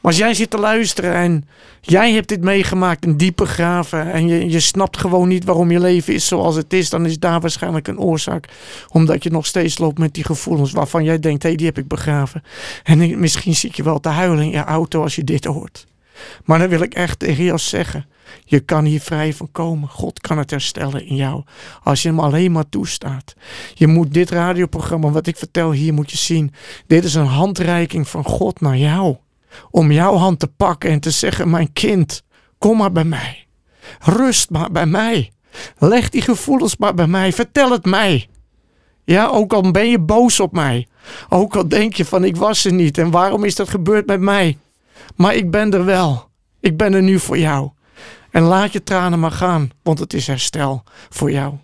[0.00, 1.48] Maar als jij zit te luisteren en
[1.80, 5.80] jij hebt dit meegemaakt, een diepe graven, en je, je snapt gewoon niet waarom je
[5.80, 8.48] leven is zoals het is, dan is daar waarschijnlijk een oorzaak.
[8.88, 11.78] Omdat je nog steeds loopt met die gevoelens waarvan jij denkt, hé, hey, die heb
[11.78, 12.42] ik begraven.
[12.82, 15.86] En misschien zit je wel te huilen in je auto als je dit hoort.
[16.44, 18.06] Maar dan wil ik echt tegen jou zeggen,
[18.44, 19.88] je kan hier vrij van komen.
[19.88, 21.42] God kan het herstellen in jou.
[21.82, 23.34] Als je hem alleen maar toestaat.
[23.74, 26.52] Je moet dit radioprogramma, wat ik vertel hier, moet je zien.
[26.86, 29.16] Dit is een handreiking van God naar jou
[29.70, 32.22] om jouw hand te pakken en te zeggen: Mijn kind,
[32.58, 33.46] kom maar bij mij.
[34.00, 35.32] Rust maar bij mij.
[35.78, 37.32] Leg die gevoelens maar bij mij.
[37.32, 38.28] Vertel het mij.
[39.04, 40.86] Ja, ook al ben je boos op mij.
[41.28, 44.20] Ook al denk je van ik was er niet en waarom is dat gebeurd met
[44.20, 44.58] mij.
[45.16, 46.28] Maar ik ben er wel.
[46.60, 47.70] Ik ben er nu voor jou.
[48.30, 51.54] En laat je tranen maar gaan, want het is herstel voor jou.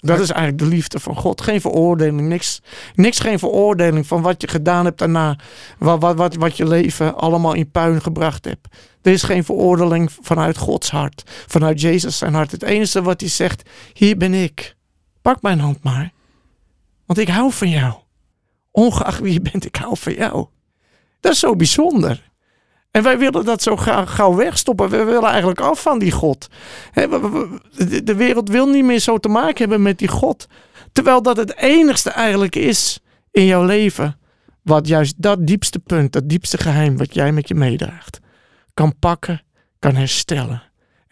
[0.00, 1.40] Dat is eigenlijk de liefde van God.
[1.40, 2.60] Geen veroordeling, niks,
[2.94, 5.38] niks geen veroordeling van wat je gedaan hebt daarna.
[5.78, 8.68] Wat, wat, wat, wat je leven allemaal in puin gebracht hebt.
[9.02, 12.50] Er is geen veroordeling vanuit Gods hart, vanuit Jezus zijn hart.
[12.50, 14.76] Het enige wat hij zegt, hier ben ik.
[15.22, 16.12] Pak mijn hand maar.
[17.06, 17.94] Want ik hou van jou.
[18.70, 20.46] Ongeacht wie je bent, ik hou van jou.
[21.20, 22.25] Dat is zo bijzonder.
[22.96, 24.88] En wij willen dat zo gauw wegstoppen.
[24.88, 26.48] We willen eigenlijk af van die God.
[28.04, 30.46] De wereld wil niet meer zo te maken hebben met die God.
[30.92, 34.18] Terwijl dat het enigste eigenlijk is in jouw leven
[34.62, 38.18] wat juist dat diepste punt, dat diepste geheim wat jij met je meedraagt,
[38.74, 39.42] kan pakken,
[39.78, 40.62] kan herstellen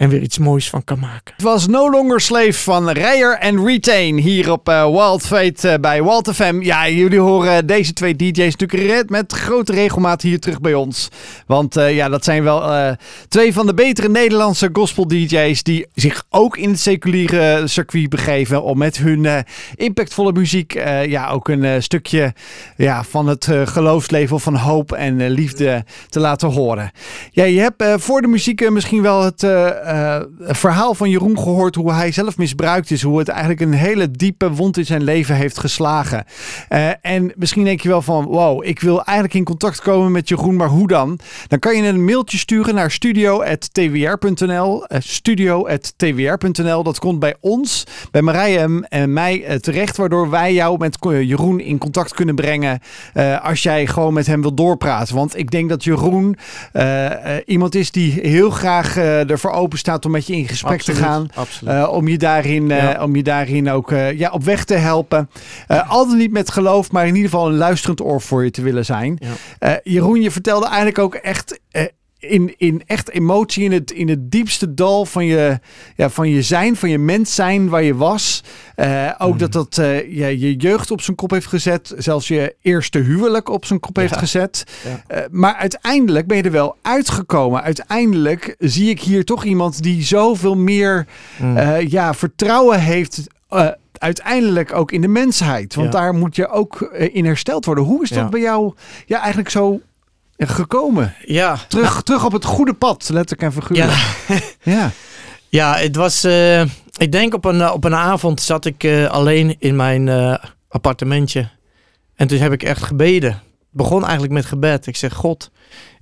[0.04, 1.34] en weer iets moois van kan maken.
[1.36, 5.74] Het was No Longer Slave van Rijer en Retain hier op uh, Wild Fate uh,
[5.80, 6.60] bij Wild FM.
[6.60, 11.08] Ja, jullie horen deze twee DJ's natuurlijk met grote regelmaat hier terug bij ons.
[11.46, 12.96] Want uh, ja, dat zijn wel
[13.28, 18.62] twee van de betere Nederlandse gospel DJ's die zich ook in het seculiere circuit begeven
[18.62, 20.72] om met hun impactvolle muziek
[21.06, 22.34] ja, ook een stukje
[22.76, 26.90] ja, van het geloofsleven van hoop en liefde te laten horen.
[27.30, 29.42] Ja, je hebt voor de muziek misschien wel het
[29.94, 33.02] uh, verhaal van Jeroen gehoord hoe hij zelf misbruikt is.
[33.02, 36.24] Hoe het eigenlijk een hele diepe wond in zijn leven heeft geslagen.
[36.68, 40.28] Uh, en misschien denk je wel van, wow, ik wil eigenlijk in contact komen met
[40.28, 41.18] Jeroen, maar hoe dan?
[41.48, 44.84] Dan kan je een mailtje sturen naar studio.twr.nl.
[44.88, 46.82] Uh, studio.twr.nl.
[46.82, 51.78] Dat komt bij ons, bij Marije en mij terecht, waardoor wij jou met Jeroen in
[51.78, 52.80] contact kunnen brengen
[53.42, 55.14] als jij gewoon met hem wil doorpraten.
[55.14, 56.36] Want ik denk dat Jeroen
[57.44, 61.04] iemand is die heel graag ervoor open staat om met je in gesprek absoluut, te
[61.04, 61.28] gaan.
[61.64, 63.02] Uh, om, je daarin, Ja.
[63.02, 65.30] om je daarin ook uh, ja, op weg te helpen.
[65.88, 68.84] Altijd niet met geloof, maar in ieder geval een luisterend oor voor je te willen
[68.84, 69.18] zijn.
[69.58, 69.80] Ja.
[69.82, 71.60] Jeroen, je vertelde eigenlijk ook echt.
[72.28, 75.58] In, in echt emotie, in het, in het diepste dal van je,
[75.96, 78.42] ja, van je zijn, van je mens zijn waar je was.
[78.76, 79.38] Uh, ook Mm.
[79.38, 81.94] dat dat uh, ja, je jeugd op zijn kop heeft gezet.
[81.96, 84.02] Zelfs je eerste huwelijk op zijn kop Ja.
[84.02, 84.64] heeft gezet.
[85.08, 85.16] Ja.
[85.16, 87.62] Uh, maar uiteindelijk ben je er wel uitgekomen.
[87.62, 91.06] Uiteindelijk zie ik hier toch iemand die zoveel meer
[91.38, 91.56] Mm.
[91.56, 93.26] uh, ja, vertrouwen heeft.
[93.98, 95.74] Uiteindelijk ook in de mensheid.
[95.74, 96.00] Want Ja.
[96.00, 96.80] daar moet je ook
[97.12, 97.84] in hersteld worden.
[97.84, 98.28] Hoe is dat Ja.
[98.28, 98.74] bij jou
[99.06, 99.80] ja, eigenlijk zo
[100.36, 101.14] gekomen?
[101.26, 101.58] ja.
[101.68, 103.92] Terug, terug op het goede pad, letterlijk en figuurlijk.
[104.28, 104.38] Ja.
[104.74, 104.90] Ja.
[105.48, 106.24] Ja, het was.
[106.24, 106.60] eh,
[106.96, 111.48] ik denk op een, eh, op een avond zat ik eh, alleen in mijn appartementje.
[112.14, 113.30] En toen heb ik echt gebeden.
[113.30, 114.86] Het begon eigenlijk met gebed.
[114.86, 115.50] Ik zeg: God,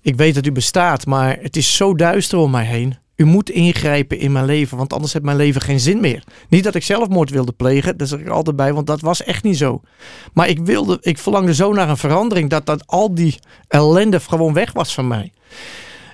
[0.01, 2.99] ik weet dat u bestaat, maar het is zo duister om mij heen.
[3.23, 6.25] U moet ingrijpen in mijn leven, want anders heeft mijn leven geen zin meer.
[6.49, 9.43] Niet dat ik zelfmoord wilde plegen, daar zeg ik altijd bij, want dat was echt
[9.43, 9.81] niet zo.
[10.33, 14.53] Maar ik wilde, ik verlangde zo naar een verandering dat, dat al die ellende gewoon
[14.53, 15.33] weg was van mij.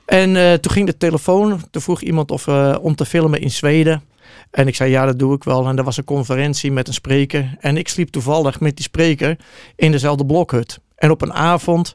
[0.06, 1.60] En uh, toen ging de telefoon.
[1.70, 4.02] Toen vroeg iemand of, uh, om te filmen in Zweden.
[4.50, 5.66] En ik zei ja, dat doe ik wel.
[5.66, 7.56] En er was een conferentie met een spreker.
[7.60, 9.36] En ik sliep toevallig met die spreker
[9.76, 10.78] in dezelfde blokhut.
[10.96, 11.94] En op een avond,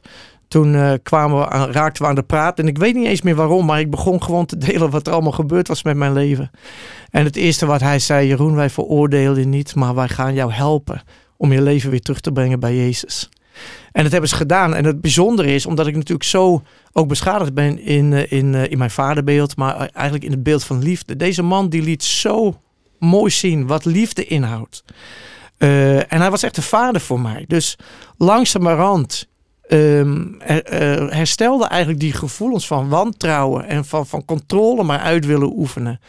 [0.54, 2.58] toen uh, kwamen we aan, raakten we aan de praat.
[2.58, 5.12] En ik weet niet eens meer waarom, maar ik begon gewoon te delen wat er
[5.12, 6.50] allemaal gebeurd was met mijn leven.
[7.10, 10.52] En het eerste wat hij zei, Jeroen, wij veroordelen je niet, maar wij gaan jou
[10.52, 11.02] helpen
[11.36, 13.28] om je leven weer terug te brengen bij Jezus.
[13.92, 14.74] En dat hebben ze gedaan.
[14.74, 16.62] En het bijzondere is, omdat ik natuurlijk zo
[16.92, 21.16] ook beschadigd ben in, in, in mijn vaderbeeld, maar eigenlijk in het beeld van liefde.
[21.16, 22.60] Deze man die liet zo
[22.98, 24.84] mooi zien wat liefde inhoudt.
[25.58, 27.44] En hij was echt een vader voor mij.
[27.46, 27.78] Dus
[28.16, 29.28] langzamerhand
[29.74, 36.00] uh, herstelde eigenlijk die gevoelens van wantrouwen en van, van controle maar uit willen oefenen.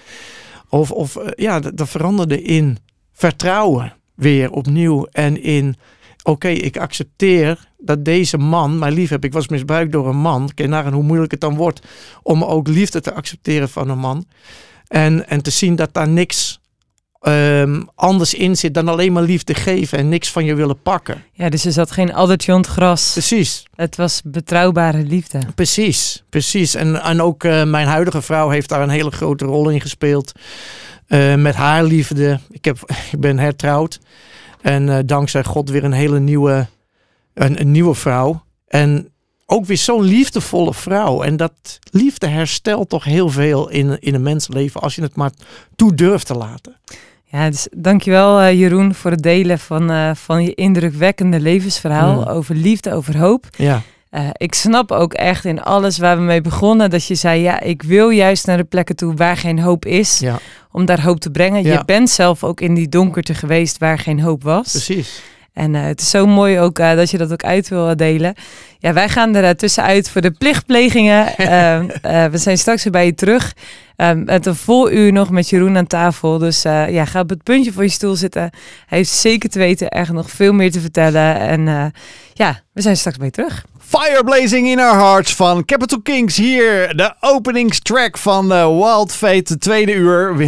[0.69, 2.78] Of, of uh, ja, dat, veranderde in
[3.13, 5.75] vertrouwen weer opnieuw en in
[6.23, 9.23] oké, ik accepteer dat deze man mij lief heeft.
[9.23, 10.49] Ik was misbruikt door een man.
[10.54, 11.82] Kijk naar hoe moeilijk het dan wordt
[12.23, 14.25] om ook liefde te accepteren van een man.
[14.88, 16.60] En, en te zien dat daar niks
[17.27, 21.23] um, anders in zit dan alleen maar liefde geven en niks van je willen pakken.
[21.31, 23.11] Ja, dus er zat geen addertje on het gras.
[23.11, 23.65] Precies.
[23.75, 25.39] Het was betrouwbare liefde.
[25.55, 26.75] Precies, precies.
[26.75, 30.31] En, en ook uh, mijn huidige vrouw heeft daar een hele grote rol in gespeeld.
[31.07, 32.39] Uh, met haar liefde.
[32.49, 32.77] Ik, heb,
[33.11, 33.99] ik ben hertrouwd.
[34.61, 36.67] En uh, dankzij God weer een hele nieuwe,
[37.33, 38.43] een, een nieuwe vrouw.
[38.67, 39.09] En
[39.45, 41.21] ook weer zo'n liefdevolle vrouw.
[41.21, 45.31] En dat liefde herstelt toch heel veel in, in een mensenleven als je het maar
[45.75, 46.75] toe durft te laten.
[47.25, 52.27] Ja, dus dankjewel uh, Jeroen voor het delen van, uh, van je indrukwekkende levensverhaal Mm.
[52.27, 53.45] over liefde, over hoop.
[53.57, 57.41] Ja, Uh, ik snap ook echt in alles waar we mee begonnen dat je zei,
[57.41, 60.39] ja, ik wil juist naar de plekken toe waar geen hoop is, ja
[60.71, 61.63] om daar hoop te brengen.
[61.63, 61.71] Ja.
[61.73, 64.71] Je bent zelf ook in die donkerte geweest waar geen hoop was.
[64.71, 65.21] precies.
[65.53, 68.33] En uh, het is zo mooi ook uh, dat je dat ook uit wil delen.
[68.79, 71.25] Ja, wij gaan er uh, tussenuit voor de plichtplegingen.
[72.31, 73.53] we zijn straks weer bij je terug.
[74.15, 76.38] Met een vol uur nog met Jeroen aan tafel.
[76.38, 78.41] Dus ja, ga op het puntje voor je stoel zitten.
[78.86, 81.39] Hij heeft zeker te weten echt nog veel meer te vertellen.
[81.39, 81.91] En
[82.34, 83.65] ja, we zijn straks je terug.
[83.88, 86.38] Fire Blazing in Our Hearts van Capital Kings.
[86.38, 90.43] Hier de openingstrack van uh, Wild Fate, de tweede uur.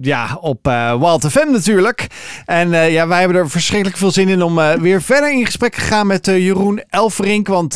[0.00, 2.06] Ja, op uh, Wild FM natuurlijk.
[2.44, 5.80] En ja, wij hebben er verschrikkelijk veel zin in om weer verder in gesprek te
[5.80, 7.48] gaan met Jeroen Elverink.
[7.48, 7.74] Want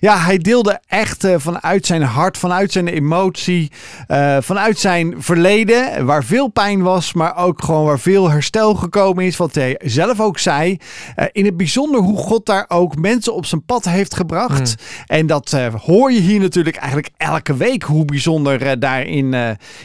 [0.00, 3.70] ja, hij deelde echt vanuit zijn hart, vanuit zijn emotie,
[4.50, 9.36] vanuit zijn verleden, waar veel pijn was, maar ook gewoon waar veel herstel gekomen is.
[9.36, 10.76] Wat hij zelf ook zei.
[11.32, 14.74] in het bijzonder hoe God daar ook mensen op zijn pad heeft gebracht.
[14.76, 15.16] Hmm.
[15.16, 17.82] En dat uh, hoor je hier natuurlijk eigenlijk elke week.
[17.82, 19.30] Hoe bijzonder uh, daarin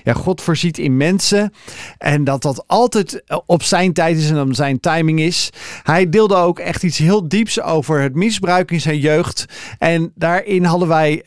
[0.04, 1.54] ja, God voorziet in mensen.
[1.98, 5.50] En dat dat altijd op zijn tijd is en op zijn timing is.
[5.84, 9.46] Hij deelde ook echt iets heel dieps over het misbruik in zijn jeugd.
[9.80, 11.24] En daarin hadden wij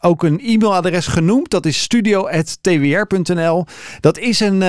[0.00, 1.50] ook een e-mailadres genoemd.
[1.50, 1.82] Dat is
[2.80, 3.66] studio.twr.nl.
[4.00, 4.62] Dat is een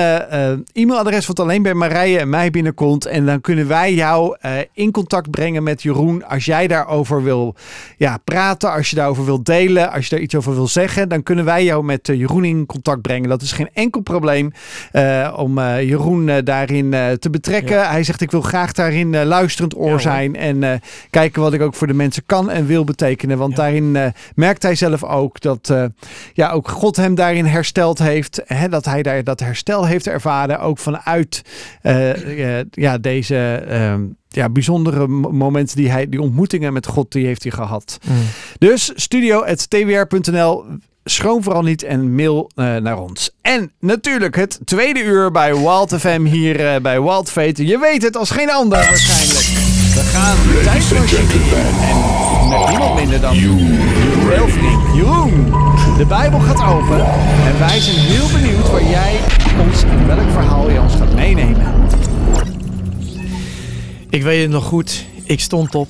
[0.72, 3.06] e-mailadres wat alleen bij Marije en mij binnenkomt.
[3.06, 4.36] En dan kunnen wij jou
[4.72, 6.24] in contact brengen met Jeroen.
[6.24, 7.54] Als jij daarover wil
[7.96, 11.22] ja, praten, als je daarover wilt delen, als je daar iets over wil zeggen, dan
[11.22, 13.28] kunnen wij jou met Jeroen in contact brengen.
[13.28, 14.52] Dat is geen enkel probleem
[15.36, 17.88] om Jeroen daarin te betrekken.
[17.88, 21.86] Hij zegt ik wil graag daarin luisterend oor zijn en kijken wat ik ook voor
[21.86, 23.38] de mensen kan en wil betekenen.
[23.38, 25.72] Want daarin merkt hij zelf ook dat
[26.32, 28.40] ja, ook God hem daarin hersteld heeft.
[28.44, 31.42] Hè, dat hij daar dat herstel heeft ervaren, ook vanuit
[32.70, 37.52] ja, deze ehm, ja, bijzondere momenten die hij, die ontmoetingen met God, die heeft hij
[37.52, 37.98] gehad.
[38.04, 38.14] Mm.
[38.58, 40.64] Dus studio.twr.nl.
[41.04, 43.30] Schroom vooral niet en mail uh, naar ons.
[43.40, 47.66] En natuurlijk het tweede uur bij Wild FM hier uh, bij Wild Fate.
[47.66, 49.61] Je weet het als geen ander waarschijnlijk.
[50.12, 53.78] We gaan tijdmachine en met niemand minder dan Jeroen
[54.94, 55.44] Jeroen,
[55.96, 57.04] de Bijbel gaat open
[57.44, 59.20] en wij zijn heel benieuwd waar jij
[59.66, 61.72] ons en welk verhaal je ons gaat meenemen.
[64.10, 65.04] Ik weet het nog goed.
[65.24, 65.88] Ik stond op.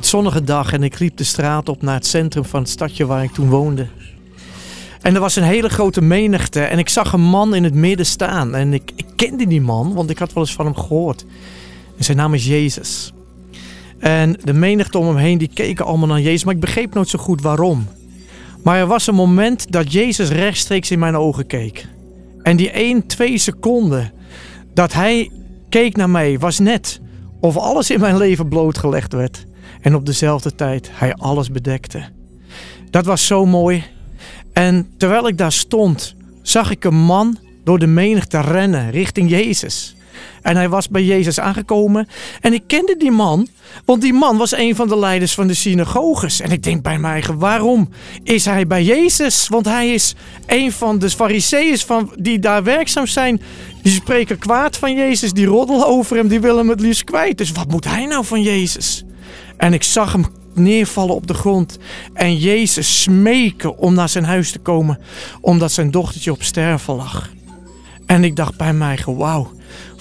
[0.00, 3.22] Zonnige dag en ik liep de straat op naar het centrum van het stadje waar
[3.22, 3.86] ik toen woonde.
[5.02, 8.06] En er was een hele grote menigte en ik zag een man in het midden
[8.06, 8.54] staan.
[8.54, 11.24] En ik, ik kende die man, want ik had wel eens van hem gehoord.
[11.96, 13.12] En zijn naam is Jezus.
[13.98, 17.08] En de menigte om hem heen, die keken allemaal naar Jezus, maar ik begreep nooit
[17.08, 17.86] zo goed waarom.
[18.62, 21.86] Maar er was een moment dat Jezus rechtstreeks in mijn ogen keek.
[22.42, 24.12] En die 1, 2 seconden
[24.74, 25.30] dat hij
[25.68, 27.00] keek naar mij was net
[27.40, 29.46] of alles in mijn leven blootgelegd werd
[29.80, 32.02] en op dezelfde tijd hij alles bedekte.
[32.90, 33.84] Dat was zo mooi.
[34.52, 39.96] En terwijl ik daar stond, zag ik een man door de menigte rennen richting Jezus.
[40.42, 42.08] En hij was bij Jezus aangekomen.
[42.40, 43.48] En ik kende die man,
[43.84, 46.40] want die man was een van de leiders van de synagoges.
[46.40, 47.88] En ik denk bij mij, waarom
[48.22, 49.48] is hij bij Jezus?
[49.48, 50.14] Want hij is
[50.46, 53.42] een van de fariseeën van, die daar werkzaam zijn.
[53.82, 57.38] Die spreken kwaad van Jezus, die roddelen over hem, die willen hem het liefst kwijt.
[57.38, 59.04] Dus wat moet hij nou van Jezus?
[59.56, 61.78] En ik zag hem neervallen op de grond
[62.14, 64.98] en Jezus smeken om naar zijn huis te komen,
[65.40, 67.30] omdat zijn dochtertje op sterven lag.
[68.06, 69.50] En ik dacht bij mij, wauw,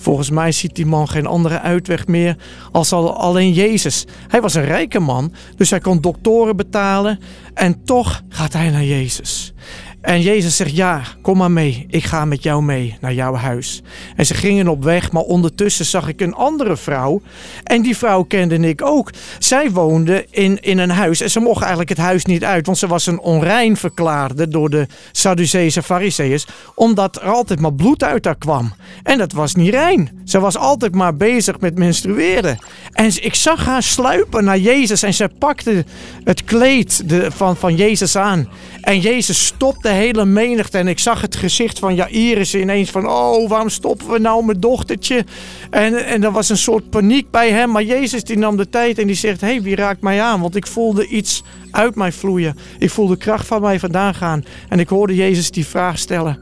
[0.02, 2.36] volgens mij ziet die man geen andere uitweg meer
[2.72, 4.06] als alleen Jezus.
[4.28, 7.20] Hij was een rijke man, dus hij kon doktoren betalen
[7.54, 9.54] en toch gaat hij naar Jezus.
[10.02, 11.86] En Jezus zegt, ja, kom maar mee.
[11.90, 13.82] Ik ga met jou mee naar jouw huis.
[14.16, 17.22] En ze gingen op weg, maar ondertussen zag ik een andere vrouw.
[17.64, 19.12] En die vrouw kende ik ook.
[19.40, 22.66] Zij woonde in, in een huis en ze mocht eigenlijk het huis niet uit.
[22.66, 26.48] Want ze was een onrein verklaarde door de Sadduceese fariseeërs.
[26.76, 28.74] Omdat er altijd maar bloed uit haar kwam.
[29.04, 30.22] En dat was niet rein.
[30.26, 32.58] Ze was altijd maar bezig met menstrueren.
[32.92, 35.86] En ik zag haar sluipen naar Jezus en ze pakte
[36.24, 38.50] het kleed de, van, van Jezus aan.
[38.82, 40.78] En Jezus stopte hele menigte.
[40.78, 43.10] En ik zag het gezicht van Jairus ineens van...
[43.10, 45.26] Oh, waarom stoppen we nou mijn dochtertje?
[45.70, 47.72] En, en er was een soort paniek bij hem.
[47.72, 49.42] Maar Jezus die nam de tijd en die zegt...
[49.42, 50.42] Hé, hey, wie raakt mij aan?
[50.42, 52.58] Want ik voelde iets uit mij vloeien.
[52.80, 54.44] Ik voelde kracht van mij vandaan gaan.
[54.70, 56.40] En ik hoorde Jezus die vraag stellen.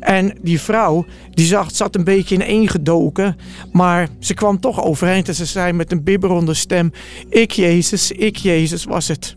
[0.00, 3.36] En die vrouw, die zag, zat een beetje ineengedoken.
[3.72, 6.92] Maar ze kwam toch overeind en ze zei met een bibberende stem...
[7.28, 9.36] Ik Jezus, ik Jezus was het.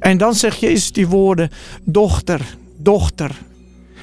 [0.00, 1.50] En dan zegt Jezus die woorden:
[1.84, 2.40] Dochter,
[2.82, 3.30] dochter,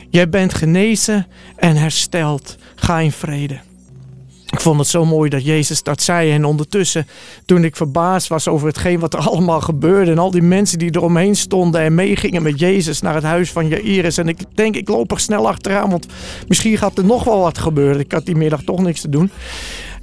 [0.09, 2.55] jij bent genezen en hersteld.
[2.75, 3.59] Ga in vrede.
[4.49, 6.31] Ik vond het zo mooi dat Jezus dat zei.
[6.31, 7.07] En ondertussen,
[7.45, 10.11] toen ik verbaasd was over hetgeen wat er allemaal gebeurde.
[10.11, 13.67] En al die mensen die eromheen stonden en meegingen met Jezus naar het huis van
[13.67, 14.17] Jairus.
[14.17, 16.05] En ik denk, ik loop er snel achteraan, want
[16.47, 17.99] misschien gaat er nog wel wat gebeuren.
[17.99, 19.31] Ik had die middag toch niks te doen.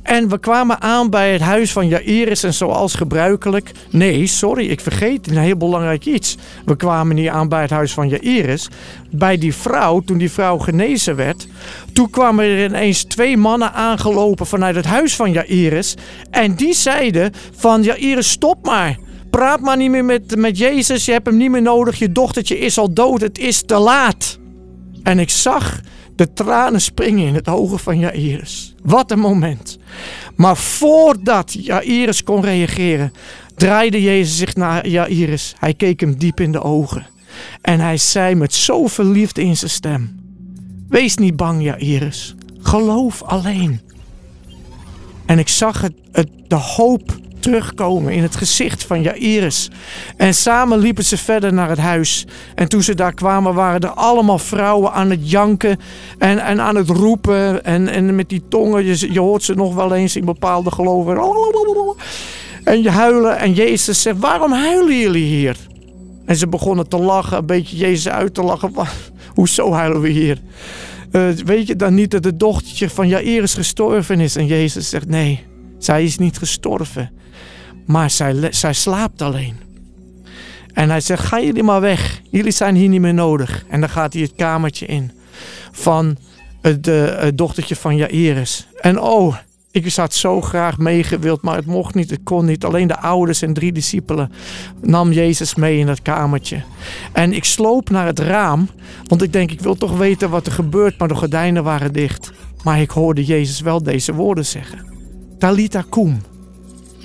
[0.05, 3.73] En we kwamen aan bij het huis van Jairus en zoals gebruikelijk...
[3.91, 6.37] Nee, sorry, ik vergeet een heel belangrijk iets.
[6.65, 8.69] We kwamen niet aan bij het huis van Jairus.
[9.11, 11.47] Bij die vrouw, toen die vrouw genezen werd...
[11.93, 15.95] Toen kwamen er ineens twee mannen aangelopen vanuit het huis van Jairus.
[16.31, 18.99] En die zeiden van Jairus, stop maar.
[19.31, 21.05] praat maar niet meer met, met Jezus.
[21.05, 21.99] Je hebt hem niet meer nodig.
[21.99, 23.21] Je dochtertje is al dood.
[23.21, 24.39] Het is te laat.
[25.03, 25.81] En ik zag
[26.17, 28.74] de tranen springen in het ogen van Jairus.
[28.85, 29.79] Wat een moment.
[30.37, 33.13] Maar voordat Jairus kon reageren,
[33.55, 35.55] draaide Jezus zich naar Jairus.
[35.59, 37.07] Hij keek hem diep in de ogen.
[37.61, 40.21] En hij zei met zoveel liefde in zijn stem:
[40.89, 42.35] Wees niet bang, Jairus.
[42.61, 43.81] Geloof alleen.
[45.27, 49.71] En ik zag het, het, de hoop terugkomen in het gezicht van Jairus.
[50.17, 52.27] En samen liepen ze verder naar het huis.
[52.55, 55.79] En toen ze daar kwamen waren er allemaal vrouwen aan het janken
[56.19, 57.65] en, en aan het roepen.
[57.65, 61.17] En, en met die tongen, je, hoort ze nog wel eens in bepaalde geloven.
[62.65, 63.39] En je huilen.
[63.39, 65.57] En Jezus zegt, waarom huilen jullie hier?
[66.27, 68.73] En ze begonnen te lachen, een beetje Jezus uit te lachen.
[69.35, 70.39] Hoezo huilen we hier?
[71.13, 74.37] Uh, weet je dan niet dat het dochtertje van Jairus gestorven is?
[74.37, 75.45] En Jezus zegt, nee,
[75.79, 77.11] zij is niet gestorven.
[77.85, 79.57] Maar zij, zij slaapt alleen.
[80.73, 82.21] En hij zegt, ga jullie maar weg.
[82.31, 83.65] Jullie zijn hier niet meer nodig.
[83.69, 85.11] En dan gaat hij het kamertje in
[85.73, 86.17] van
[86.61, 88.67] het, uh, het dochtertje van Jairus.
[88.81, 89.37] En oh,
[89.71, 92.65] ik zat zo graag meegewild, maar het mocht niet, het kon niet.
[92.65, 94.33] Alleen de ouders en drie discipelen
[94.81, 96.63] nam Jezus mee in dat kamertje.
[97.13, 98.69] En ik sloop naar het raam,
[99.05, 102.33] want ik denk, ik wil toch weten wat er gebeurt, maar de gordijnen waren dicht.
[102.63, 104.87] Maar ik hoorde Jezus wel deze woorden zeggen.
[105.39, 106.21] Talita kum.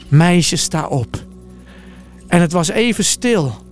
[0.09, 1.23] Meisje, sta op.
[2.27, 3.67] En het was even stil.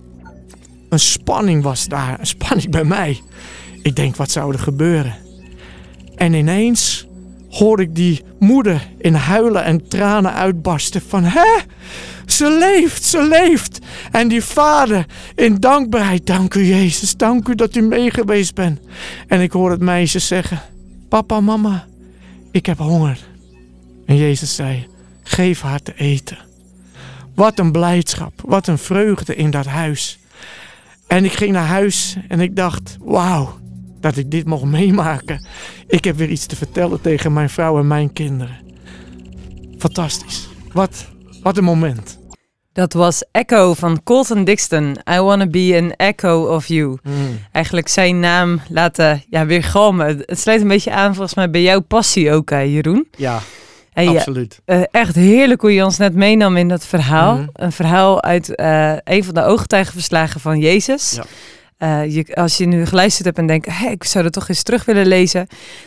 [0.88, 3.20] Een spanning was daar, een spanning bij mij.
[3.82, 5.14] Ik denk, wat zou er gebeuren?
[6.16, 7.06] En ineens
[7.48, 11.60] hoor ik die moeder in huilen en tranen uitbarsten van hè,
[12.26, 13.78] ze leeft, ze leeft.
[14.10, 18.80] En die vader in dankbaarheid, dank u Jezus, dank u dat u meegeweest bent.
[19.26, 20.60] En ik hoor het meisje zeggen,
[21.08, 21.86] papa, mama,
[22.50, 23.18] ik heb honger.
[24.06, 24.86] En Jezus zei,
[25.28, 26.38] geef haar te eten.
[27.34, 30.18] Wat een blijdschap, wat een vreugde in dat huis.
[31.06, 33.58] En ik ging naar huis en ik dacht, wauw,
[34.00, 35.46] dat ik dit mocht meemaken.
[35.86, 38.56] Ik heb weer iets te vertellen tegen mijn vrouw en mijn kinderen.
[39.78, 40.48] Fantastisch.
[40.72, 41.06] Wat,
[41.42, 42.18] wat een moment.
[42.72, 44.96] Dat was Echo van Colton Dixon.
[45.10, 46.98] I wanna be an echo of you.
[47.02, 47.38] Mm.
[47.52, 50.22] Eigenlijk zijn naam laten ja, weer galmen.
[50.26, 53.08] Het sluit een beetje aan volgens mij bij jouw passie ook, hè, Jeroen.
[53.16, 53.40] Ja,
[54.06, 54.60] Absoluut.
[54.64, 57.36] eh, echt heerlijk hoe je ons net meenam in dat verhaal.
[57.36, 57.48] Mhm.
[57.52, 61.12] Een verhaal uit eh, een van de ooggetuigenverslagen van Jezus.
[61.16, 61.24] Ja.
[61.78, 64.62] Eh, je, als je nu geluisterd hebt en denkt, hey, ik zou dat toch eens
[64.62, 65.46] terug willen lezen,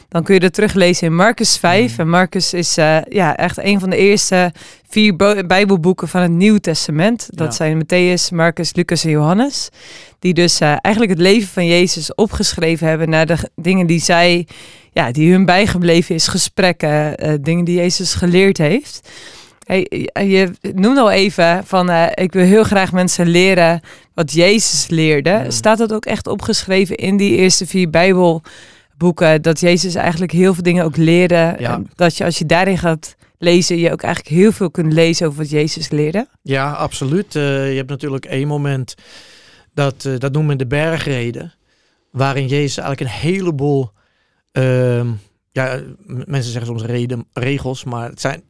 [0.10, 1.92] dan kun je dat teruglezen in Marcus 5.
[1.92, 2.02] Mhm.
[2.02, 2.76] En Marcus is
[3.10, 4.52] ja, echt een van de eerste
[4.90, 7.28] vier bo- Bijbelboeken van het Nieuw Testament.
[7.32, 7.54] Dat Ja.
[7.54, 9.70] zijn Matthäus, Marcus, Lucas en Johannes.
[10.20, 14.48] Die dus eigenlijk het leven van Jezus opgeschreven hebben naar de dingen die zij,
[14.92, 19.10] ja, die hun bijgebleven is, gesprekken, eh, dingen die Jezus geleerd heeft.
[19.66, 23.82] Hey, je noemde al even van eh, ik wil heel graag mensen leren
[24.14, 25.42] wat Jezus leerde.
[25.44, 25.52] Mm.
[25.52, 29.42] Staat dat ook echt opgeschreven in die eerste vier Bijbelboeken?
[29.42, 31.56] Dat Jezus eigenlijk heel veel dingen ook leerde.
[31.60, 31.82] Ja.
[31.96, 35.40] Dat je als je daarin gaat lezen, je ook eigenlijk heel veel kunt lezen over
[35.40, 36.28] wat Jezus leerde.
[36.42, 37.36] Ja, absoluut.
[37.36, 38.96] Eh, je hebt natuurlijk één moment,
[39.74, 41.54] dat, eh, dat noemen we de bergreden,
[42.12, 43.92] waarin Jezus eigenlijk een heleboel,
[45.52, 48.44] ja, m- mensen zeggen soms reden, regels, maar het zijn,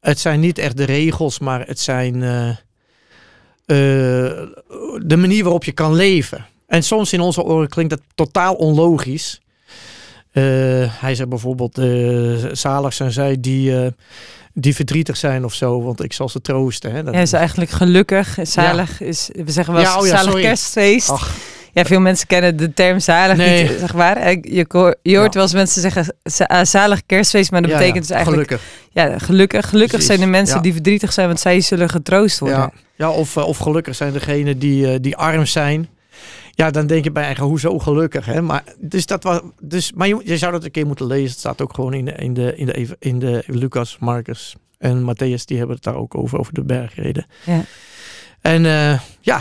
[0.00, 2.56] het zijn niet echt de regels, maar het zijn eh, eh,
[5.06, 6.46] de manier waarop je kan leven.
[6.66, 9.40] En soms in onze oren klinkt dat totaal onlogisch.
[10.30, 10.42] Eh,
[11.00, 13.92] hij zegt bijvoorbeeld, eh zalig zijn zij die,
[14.54, 16.92] die verdrietig zijn of zo, want ik zal ze troosten.
[16.92, 17.02] Hè?
[17.02, 19.00] Dat- Hij is eigenlijk gelukkig, zalig.
[19.00, 20.42] Is, we zeggen wel Ja, oh ja, zalig sorry.
[20.42, 21.10] kerstfeest.
[21.10, 21.36] Ach,
[21.72, 23.62] Ja, veel mensen kennen de term zalig Nee.
[23.62, 24.16] niet, zeg maar.
[24.16, 25.28] Eh, Je, hoort Ja.
[25.30, 26.16] wel eens mensen zeggen
[26.46, 28.70] ah, zalig kerstfeest, maar dat ja, betekent dus eigenlijk gelukkig.
[28.92, 29.68] Ja, gelukkig.
[29.68, 32.72] Gelukkig Precies, zijn de mensen die verdrietig zijn, want zij zullen getroost worden.
[32.96, 35.88] Ja, of, eh, of gelukkig zijn degenen die, eh, die arm zijn.
[36.50, 38.42] Ja, dan denk je bij eigen, hoezo gelukkig, hè?
[38.42, 41.30] Maar, dus dat was, dus, maar je, je zou dat een keer moeten lezen.
[41.30, 45.02] Het staat ook gewoon in de, in de, in de, in de Lucas, Marcus en
[45.02, 47.26] Matthäus, die hebben het daar ook over, over de bergreden.
[47.44, 47.64] Ja.
[48.40, 49.40] En eh, ja,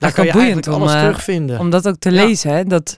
[0.00, 1.58] daar kan je eigenlijk om, alles eh, terugvinden.
[1.58, 2.24] Om dat ook te Ja.
[2.24, 2.96] lezen, hè, dat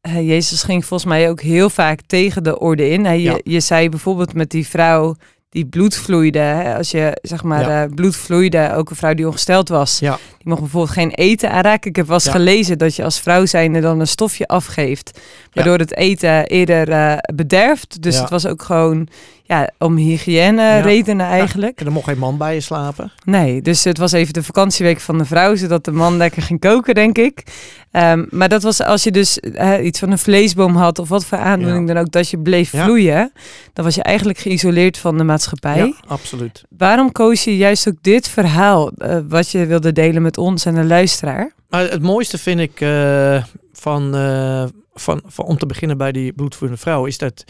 [0.00, 3.04] Jezus ging volgens mij ook heel vaak tegen de orde in.
[3.04, 3.38] Hè, je, Ja.
[3.42, 5.14] je zei bijvoorbeeld met die vrouw
[5.48, 6.38] die bloed vloeide.
[6.38, 7.82] Hè, als je zeg maar Ja.
[7.84, 10.18] eh, bloed vloeide, ook een vrouw die ongesteld was, Ja.
[10.38, 11.90] die mocht bijvoorbeeld geen eten aanraken.
[11.90, 15.20] Ik heb wel eens gelezen dat je als vrouw zijnde dan een stofje afgeeft,
[15.52, 18.02] waardoor het eten eerder eh, bederft.
[18.02, 19.08] Dus het was ook gewoon
[19.46, 20.80] ja, om hygiëne Ja.
[20.80, 21.80] redenen eigenlijk.
[21.80, 23.12] En er mocht geen man bij je slapen.
[23.24, 26.60] Nee, dus het was even de vakantieweek van de vrouw, zodat de man lekker ging
[26.60, 27.42] koken, denk ik.
[27.90, 29.38] Ehm, maar dat was als je dus
[29.82, 31.94] iets van een vleesboom had of wat voor aandoening Ja.
[31.94, 33.32] dan ook, dat je bleef vloeien.
[33.72, 35.76] Dan was je eigenlijk geïsoleerd van de maatschappij.
[35.76, 36.64] Ja, absoluut.
[36.76, 40.74] Waarom koos je juist ook dit verhaal, eh, wat je wilde delen met ons en
[40.74, 41.52] de luisteraar?
[41.68, 43.42] Maar het mooiste vind ik eh,
[43.72, 47.44] van, eh, van, van, om te beginnen bij die bloedvoerende vrouw, is dat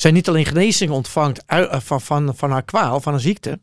[0.00, 3.60] zij niet alleen genezing ontvangt eh, van, van, van haar kwaal, van een ziekte,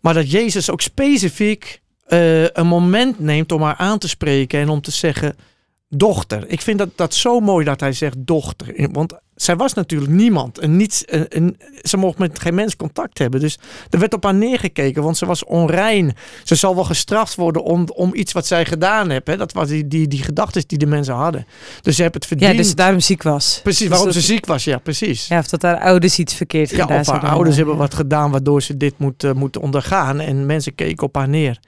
[0.00, 4.68] maar dat Jezus ook specifiek eh, een moment neemt om haar aan te spreken en
[4.68, 5.36] om te zeggen,
[5.88, 6.48] dochter.
[6.48, 8.88] Ik vind dat, dat zo mooi dat hij zegt dochter.
[8.92, 10.58] Want zij was natuurlijk niemand.
[10.58, 13.40] En niets, en, en ze mocht met geen mens contact hebben.
[13.40, 13.58] Dus
[13.90, 16.14] er werd op haar neergekeken, want ze was onrein.
[16.44, 19.26] Ze zal wel gestraft worden om, om iets wat zij gedaan heeft.
[19.26, 19.36] Hè?
[19.36, 21.46] Dat was die, die, die gedachten die de mensen hadden.
[21.82, 22.50] Dus ze hebben het verdiend.
[22.50, 23.60] Ja, dus daarom ziek was.
[23.62, 24.64] Precies, Dus waarom dat- ze ziek was.
[24.64, 25.26] Ja, precies.
[25.26, 27.74] Ja, of dat haar ouders iets verkeerd Ja, gedaan of haar zouden ouders hebben.
[27.74, 30.20] hebben wat gedaan waardoor ze dit moet, eh, moet ondergaan.
[30.20, 31.58] En mensen keken op haar neer.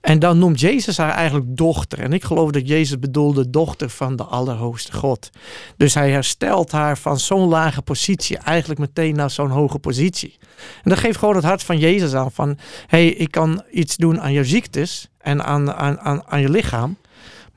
[0.00, 1.98] En dan noemt Jezus haar eigenlijk dochter.
[1.98, 5.30] En ik geloof dat Jezus bedoelde dochter van de Allerhoogste God.
[5.76, 10.36] Dus hij herstelt haar van zo'n lage positie eigenlijk meteen naar zo'n hoge positie.
[10.82, 12.58] En dat geeft gewoon het hart van Jezus aan van...
[12.86, 16.96] hey, ik kan iets doen aan je ziektes en aan, aan, aan, aan je lichaam...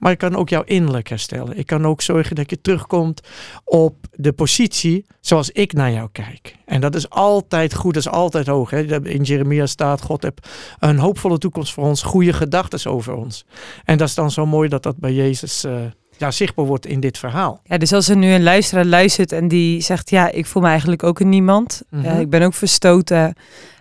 [0.01, 1.57] Maar ik kan ook jouw innerlijk herstellen.
[1.57, 3.22] Ik kan ook zorgen dat je terugkomt
[3.64, 6.55] op de positie zoals ik naar jou kijk.
[6.66, 8.70] En dat is altijd goed, dat is altijd hoog.
[8.70, 9.05] Hè?
[9.09, 10.47] In Jeremia staat, God heeft
[10.80, 13.45] een hoopvolle toekomst voor ons, goede gedachten over ons.
[13.86, 15.74] En dat is dan zo mooi dat dat bij Jezus eh,
[16.22, 17.61] ja, zichtbaar wordt in dit verhaal.
[17.63, 20.67] Ja, dus als er nu een luisteraar luistert en die zegt, ja, ik voel me
[20.67, 21.82] eigenlijk ook een niemand.
[21.89, 22.03] Mhm.
[22.03, 23.34] Ja, ik ben ook verstoten.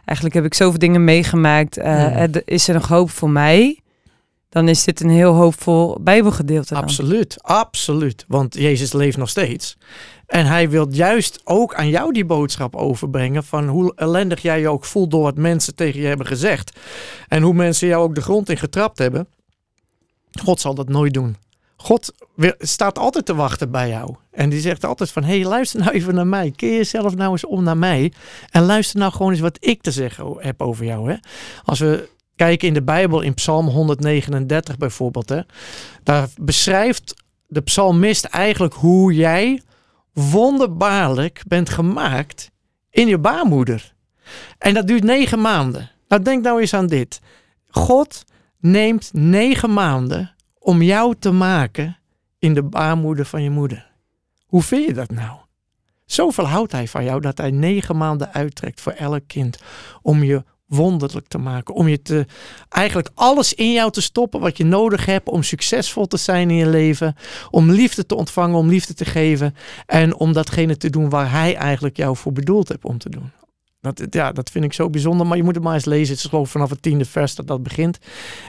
[0.05, 1.77] Eigenlijk heb ik zoveel dingen meegemaakt.
[1.77, 2.17] Eh, Mhm.
[2.17, 3.79] er- Is er nog hoop voor mij?
[4.49, 6.83] Dan is dit een heel hoopvol bijbelgedeelte dan.
[6.83, 8.25] Absoluut, absoluut.
[8.29, 9.77] Want Jezus leeft nog steeds.
[10.27, 14.69] En hij wil juist ook aan jou die boodschap overbrengen van hoe ellendig jij je
[14.69, 16.79] ook voelt door wat mensen tegen je hebben gezegd.
[17.29, 19.27] En hoe mensen jou ook de grond in getrapt hebben.
[20.43, 21.37] God zal dat nooit doen.
[21.83, 22.13] God
[22.59, 24.15] staat altijd te wachten bij jou.
[24.31, 26.51] En die zegt altijd van, hey, luister nou even naar mij.
[26.57, 28.13] Keer jezelf nou eens om naar mij.
[28.51, 31.11] En luister nou gewoon eens wat ik te zeggen heb over jou.
[31.11, 31.17] Hè?
[31.65, 35.29] Als we kijken in de Bijbel, in Psalm 139 bijvoorbeeld.
[35.29, 35.41] Hè,
[36.03, 37.15] daar beschrijft
[37.47, 39.63] de psalmist eigenlijk hoe jij
[40.13, 42.51] wonderbaarlijk bent gemaakt
[42.91, 43.95] in je baarmoeder.
[44.59, 45.91] En dat duurt negen maanden.
[46.09, 47.21] Nou, denk nou eens aan dit.
[47.69, 48.25] God
[48.59, 51.99] neemt negen maanden om jou te maken
[52.39, 53.91] in de baarmoeder van je moeder.
[54.47, 55.39] Hoe vind je dat nou?
[56.05, 59.59] Zoveel houdt hij van jou dat hij negen maanden uittrekt voor elk kind
[60.03, 61.75] om je wonderlijk te maken.
[61.75, 62.27] Om je te,
[62.69, 66.57] eigenlijk alles in jou te stoppen wat je nodig hebt om succesvol te zijn in
[66.57, 67.17] je leven.
[67.51, 69.55] Om liefde te ontvangen, om liefde te geven.
[69.87, 73.31] En om datgene te doen waar hij eigenlijk jou voor bedoeld hebt om te doen.
[73.81, 75.27] Dat, ja, dat vind ik zo bijzonder.
[75.27, 76.15] Maar je moet het maar eens lezen.
[76.15, 77.99] Het is gewoon vanaf het tiende vers dat dat begint.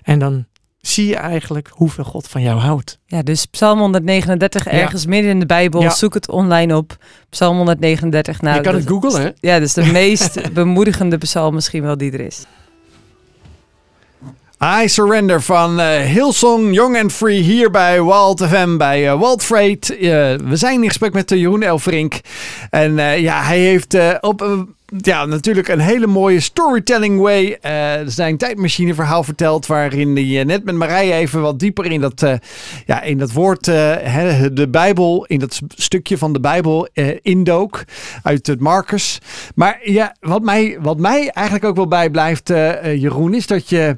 [0.03, 0.45] En dan
[0.81, 2.99] zie je eigenlijk hoeveel God van jou houdt.
[3.05, 4.71] Ja, dus Psalm 139, Ja.
[4.71, 5.81] ergens midden in de Bijbel.
[5.81, 5.89] Ja.
[5.89, 6.97] Zoek het online op.
[7.29, 8.41] Psalm 139.
[8.41, 9.29] Nou, je kan dat- het googlen, hè?
[9.39, 12.43] Ja, dus de meest bemoedigende psalm misschien wel die er is.
[14.83, 19.43] I Surrender van eh, Hillsong Young and Free hier bij Wild FM bij eh, Wild
[19.43, 19.89] Freight.
[19.97, 19.99] Eh,
[20.35, 22.19] we zijn in gesprek met Jeroen Elfrink.
[22.69, 27.57] En eh, ja, hij heeft eh, op een ja, natuurlijk een hele mooie storytelling way
[27.61, 29.65] eh, zijn tijdmachineverhaal verteld.
[29.65, 32.33] Waarin hij eh, net met Marije even wat dieper in dat, eh,
[32.85, 36.87] ja, in dat woord, hè, de Bijbel, in dat stukje van de Bijbel
[37.21, 37.83] indook.
[38.23, 39.19] Uit het Marcus.
[39.55, 42.47] Maar ja, wat mij, wat mij eigenlijk ook wel bijblijft,
[42.83, 43.97] Jeroen, is dat je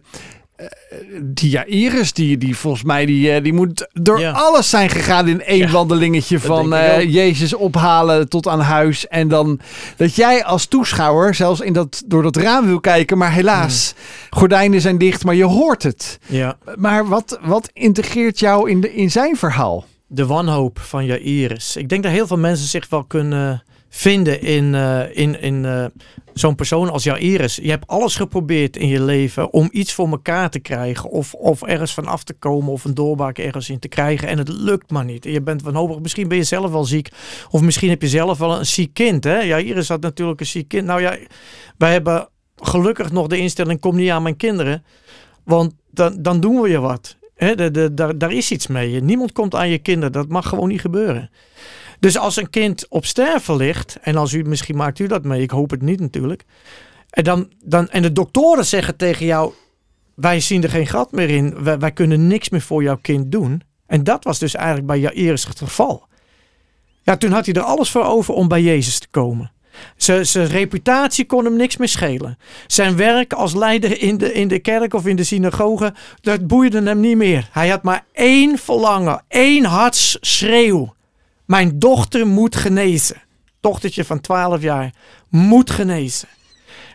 [1.21, 4.31] die Jairus, die, die volgens mij, die, eh, die moet door Ja.
[4.31, 7.13] alles zijn gegaan in één Ja, wandelingetje van eh.
[7.13, 9.07] Jezus ophalen tot aan huis.
[9.07, 9.59] En dan
[9.97, 13.93] dat jij als toeschouwer zelfs in dat, door dat raam wil kijken, maar helaas,
[14.29, 16.19] gordijnen zijn dicht, maar je hoort het.
[16.27, 16.57] Ja.
[16.75, 19.85] Maar wat, wat integreert jou in, de, in zijn verhaal?
[20.07, 21.75] de wanhoop van Jairus.
[21.75, 23.63] Ik denk dat heel veel mensen zich wel kunnen
[23.95, 25.85] vinden in, eh, in, in eh,
[26.33, 27.55] zo'n persoon als Jairus.
[27.55, 31.09] Je hebt alles geprobeerd in je leven om iets voor elkaar te krijgen.
[31.09, 34.27] Of, of ergens van af te komen of een doorbraak ergens in te krijgen.
[34.27, 35.23] En het lukt maar niet.
[35.23, 35.99] Je bent wanhopig.
[35.99, 37.09] Misschien ben je zelf wel ziek.
[37.49, 39.23] Of misschien heb je zelf wel een ziek kind.
[39.23, 39.39] Hè?
[39.39, 40.85] Jairus had natuurlijk een ziek kind.
[40.85, 41.17] Nou ja,
[41.77, 44.83] wij hebben gelukkig nog de instelling kom niet aan mijn kinderen.
[45.43, 47.17] Want dan, dan doen we je wat.
[47.35, 49.01] Hè, daar, daar is iets mee.
[49.01, 50.11] Niemand komt aan je kinderen.
[50.11, 51.29] Dat mag gewoon niet gebeuren.
[52.03, 55.41] Dus als een kind op sterven ligt, en als u misschien maakt u dat mee,
[55.41, 56.43] ik hoop het niet natuurlijk.
[57.09, 59.53] En, dan, dan, en de doktoren zeggen tegen jou:
[60.15, 61.63] Wij zien er geen gat meer in.
[61.79, 63.61] Wij, kunnen niks meer voor jouw kind doen.
[63.85, 66.07] En dat was dus eigenlijk bij Jairus het geval.
[67.01, 69.51] Ja, toen had hij er alles voor over om bij Jezus te komen.
[69.97, 72.37] Zijn zijn reputatie kon hem niks meer schelen.
[72.67, 76.81] Zijn werk als leider in de, in de kerk of in de synagoge, dat boeide
[76.81, 77.49] hem niet meer.
[77.51, 80.93] Hij had maar één verlangen, één hartsschreeuw.
[81.53, 83.21] Mijn dochter moet genezen.
[83.59, 84.93] Dochtertje van 12 jaar
[85.29, 86.27] moet genezen.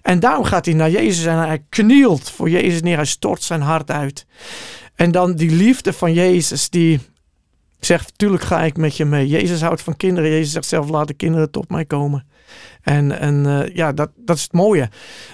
[0.02, 2.96] En daarom gaat hij naar Jezus en hij knielt voor Jezus neer.
[2.96, 4.26] Hij stort zijn hart uit.
[4.94, 7.00] En dan die liefde van Jezus, die
[7.80, 9.26] zegt, tuurlijk ga ik met je mee.
[9.26, 10.30] Jezus houdt van kinderen.
[10.30, 12.26] Jezus zegt zelf, laat de kinderen tot mij komen.
[12.82, 14.88] En, en uh, ja, dat, dat is het mooie.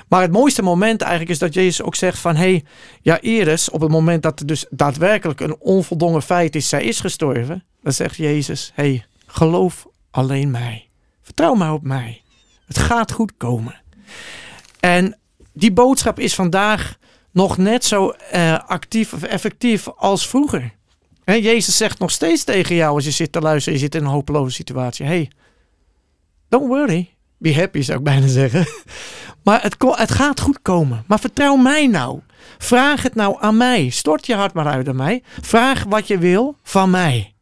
[0.09, 2.37] Maar het mooiste moment eigenlijk is dat Jezus ook zegt van...
[2.37, 2.64] hé, hey,
[3.01, 6.68] ja Iris, op het moment dat er dus daadwerkelijk een onvoldongen feit is...
[6.68, 8.72] zij is gestorven, dan zegt Jezus...
[8.75, 9.05] hé, hey,
[9.35, 10.89] geloof alleen mij.
[11.22, 12.22] Vertrouw maar op mij.
[12.66, 13.82] Het gaat goed komen.
[14.80, 15.18] En
[15.53, 16.97] die boodschap is vandaag
[17.30, 20.72] nog net zo uh, actief of effectief als vroeger.
[21.24, 23.78] He, Jezus zegt nog steeds tegen jou als je zit te luisteren...
[23.78, 25.07] je zit in een hopeloze situatie.
[25.07, 25.30] hey,
[26.49, 27.14] don't worry.
[27.39, 28.66] Be happy zou ik bijna zeggen.
[29.45, 31.05] Maar het, het gaat goed komen.
[31.07, 32.20] Maar vertrouw mij nou.
[32.59, 33.89] Vraag het nou aan mij.
[33.89, 35.22] Stort je hart maar uit aan mij.
[35.41, 37.35] Vraag wat je wil van mij.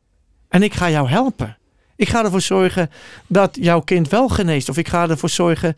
[0.49, 1.57] En ik ga jou helpen.
[1.97, 2.91] Ik ga ervoor zorgen
[3.27, 4.69] dat jouw kind wel geneest.
[4.69, 5.77] Of ik ga ervoor zorgen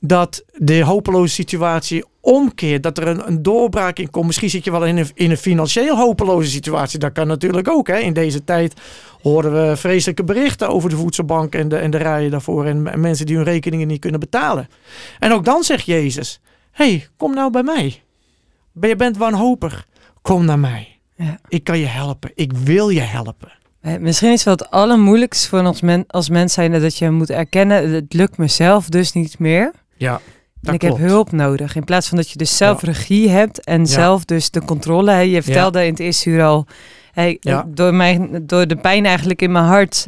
[0.00, 2.82] dat de hopeloze situatie omkeert.
[2.82, 4.26] Dat er een, een doorbraak in komt.
[4.26, 6.98] Misschien zit je wel in een, in een financieel hopeloze situatie.
[6.98, 7.86] Dat kan natuurlijk ook.
[7.86, 7.98] Hè.
[7.98, 8.74] In deze tijd
[9.22, 12.64] horen we vreselijke berichten over de voedselbank en de, en de rijen daarvoor.
[12.64, 14.68] En, en mensen die hun rekeningen niet kunnen betalen.
[15.18, 16.40] En ook dan zegt Jezus:
[16.70, 18.02] hey, kom nou bij mij.
[18.80, 19.86] Je bent wanhopig.
[20.22, 20.98] Kom naar mij.
[21.16, 21.38] Ja.
[21.48, 22.30] Ik kan je helpen.
[22.34, 23.52] Ik wil je helpen.
[24.00, 27.92] Misschien is wel het allermoeilijkste voor ons men, als mens zijn dat je moet erkennen,
[27.92, 29.72] het lukt mezelf dus niet meer.
[29.96, 30.20] Ja.
[30.62, 31.76] En ik heb hulp nodig.
[31.76, 35.10] In plaats van dat je dus zelf regie hebt en zelf dus de controle.
[35.10, 35.20] Hè.
[35.20, 36.66] Je vertelde in het eerste uur al,
[37.12, 40.06] hey, door, mijn, door de pijn eigenlijk in mijn hart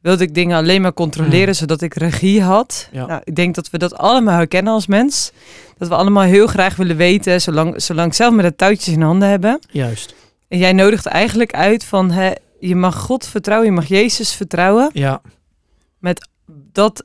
[0.00, 1.54] wilde ik dingen alleen maar controleren, mm.
[1.54, 2.88] zodat ik regie had.
[2.92, 5.32] Nou, ik denk dat we dat allemaal herkennen als mens.
[5.78, 9.02] Dat we allemaal heel graag willen weten, zolang, zolang ik zelf met de touwtjes in
[9.02, 9.58] handen hebben.
[9.70, 10.14] Juist.
[10.48, 14.90] En jij nodigt eigenlijk uit van, hè, je mag God vertrouwen, je mag Jezus vertrouwen.
[14.92, 15.20] Ja.
[15.98, 16.28] Met
[16.72, 17.04] dat,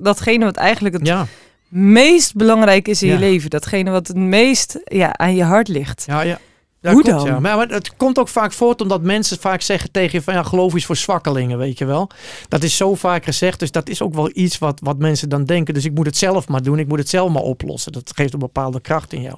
[0.00, 1.26] datgene wat eigenlijk het ja.
[1.68, 3.50] meest belangrijk is in je leven.
[3.50, 6.04] Datgene wat het meest ja, aan je hart ligt.
[6.06, 6.38] Ja, ja.
[6.80, 7.26] Ja, Hoe dan?
[7.26, 7.40] Ja.
[7.40, 10.74] Maar het komt ook vaak voort omdat mensen vaak zeggen tegen je van ja, geloof
[10.74, 12.10] is voor zwakkelingen, weet je wel.
[12.48, 15.44] Dat is zo vaak gezegd, dus dat is ook wel iets wat, wat mensen dan
[15.44, 15.74] denken.
[15.74, 17.92] Dus ik moet het zelf maar doen, ik moet het zelf maar oplossen.
[17.92, 19.36] Dat geeft een bepaalde kracht in jou.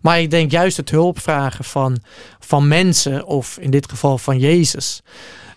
[0.00, 1.98] Maar ik denk juist het hulpvragen van,
[2.38, 5.02] van mensen, of in dit geval van Jezus,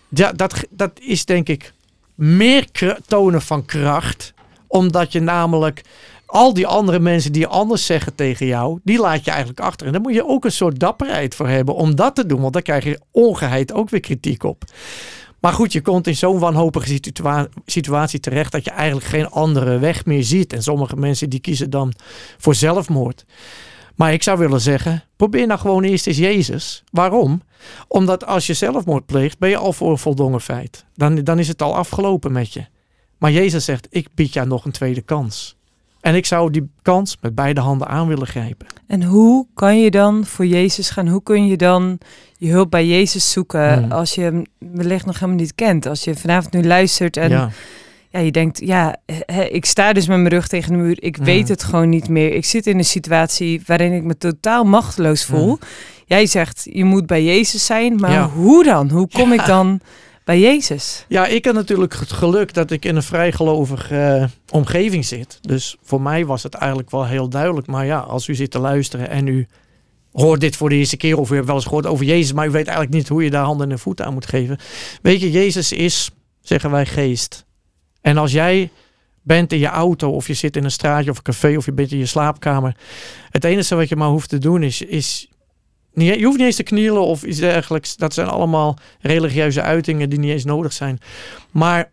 [0.10, 1.74] ja, dat, dat is denk ik
[2.16, 2.68] meer
[3.08, 4.34] tonen van kracht,
[4.68, 5.82] omdat je namelijk
[6.28, 9.88] al die andere mensen die anders zeggen tegen jou, die laat je eigenlijk achter.
[9.88, 12.54] En daar moet je ook een soort dapperheid voor hebben om dat te doen, want
[12.54, 14.64] dan krijg je ongeheid ook weer kritiek op.
[15.40, 17.00] Maar goed, je komt in zo'n wanhopige
[17.66, 20.54] situatie terecht dat je eigenlijk geen andere weg meer ziet.
[20.54, 21.94] En sommige mensen die kiezen dan
[22.38, 23.26] voor zelfmoord.
[23.96, 26.84] Maar ik zou willen zeggen, probeer nou gewoon eerst eens Jezus.
[26.92, 27.42] Waarom?
[27.88, 30.86] Omdat als je zelfmoord pleegt, ben je al voor een voldongen feit.
[30.96, 32.66] Dan, dan is het al afgelopen met je.
[33.18, 35.57] Maar Jezus zegt, ik bied jou nog een tweede kans.
[36.02, 38.68] En ik zou die kans met beide handen aan willen grijpen.
[38.88, 41.08] En hoe kan je dan voor Jezus gaan?
[41.08, 41.98] Hoe kun je dan
[42.38, 43.92] je hulp bij Jezus zoeken hmm.
[43.92, 45.86] als je hem wellicht nog helemaal niet kent?
[45.86, 47.50] Als je vanavond nu luistert en ja.
[48.10, 48.96] ja je denkt, ja,
[49.50, 51.04] ik sta dus met mijn rug tegen de muur.
[51.04, 51.26] Ik hmm.
[51.26, 52.34] weet het gewoon niet meer.
[52.34, 55.48] Ik zit in een situatie waarin ik me totaal machteloos voel.
[55.48, 55.60] Hmm.
[56.06, 58.90] Jij zegt, je moet bij Jezus zijn, maar hoe dan?
[58.90, 59.82] Hoe kom ik dan
[60.28, 61.06] bij Jezus?
[61.08, 65.40] Ja, ik heb natuurlijk het geluk dat ik in een vrijgelovige uh, omgeving zit.
[65.42, 67.68] Dus voor mij was het eigenlijk wel heel duidelijk.
[67.68, 69.48] Maar ja, als u zit te luisteren en u
[70.12, 72.48] hoort dit voor de eerste keer of u hebt wel eens gehoord over Jezus, maar
[72.48, 74.58] u weet eigenlijk niet hoe je daar handen en voeten aan moet geven.
[75.02, 76.12] Weet je, Jezus is,
[76.42, 77.46] zeggen wij, geest.
[78.02, 78.70] En als jij
[79.22, 81.74] bent in je auto of je zit in een straatje of een café of je
[81.74, 82.76] bent in je slaapkamer.
[83.30, 85.30] Het enige wat je maar hoeft te doen is, is
[86.06, 87.96] je hoeft niet eens te knielen of iets dergelijks.
[87.96, 91.00] Dat zijn allemaal religieuze uitingen die niet eens nodig zijn.
[91.52, 91.92] Maar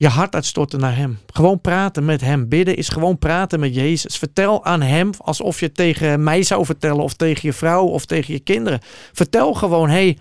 [0.00, 1.18] je hart uitstorten naar Hem.
[1.26, 2.48] Gewoon praten met Hem.
[2.48, 4.16] Bidden is gewoon praten met Jezus.
[4.16, 8.34] Vertel aan Hem alsof je tegen mij zou vertellen, of tegen je vrouw of tegen
[8.34, 8.80] je kinderen.
[9.12, 10.16] Vertel gewoon: hé,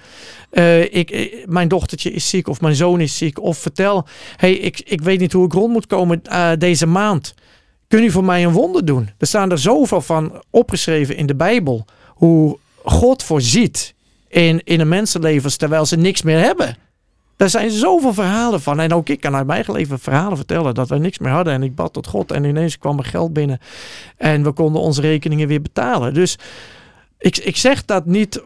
[0.51, 3.41] hey, uh, ik, eh, mijn dochtertje is ziek of mijn zoon is ziek.
[3.41, 7.33] Of vertel: hey, ik, ik weet niet hoe ik rond moet komen uh, deze maand.
[7.87, 9.09] Kun je voor mij een wonder doen?
[9.17, 11.85] Er staan er zoveel van opgeschreven in de Bijbel.
[12.07, 13.93] Hoe God voorziet
[14.27, 16.77] in, in een mensenlevens terwijl ze niks meer hebben.
[17.35, 18.79] Daar zijn zoveel verhalen van.
[18.79, 21.53] En ook ik kan uit mijn eigen leven verhalen vertellen dat we niks meer hadden.
[21.53, 23.59] En ik bad tot God en ineens kwam er geld binnen.
[24.17, 26.13] En we konden onze rekeningen weer betalen.
[26.13, 26.37] Dus
[27.17, 28.41] ik, ik zeg dat niet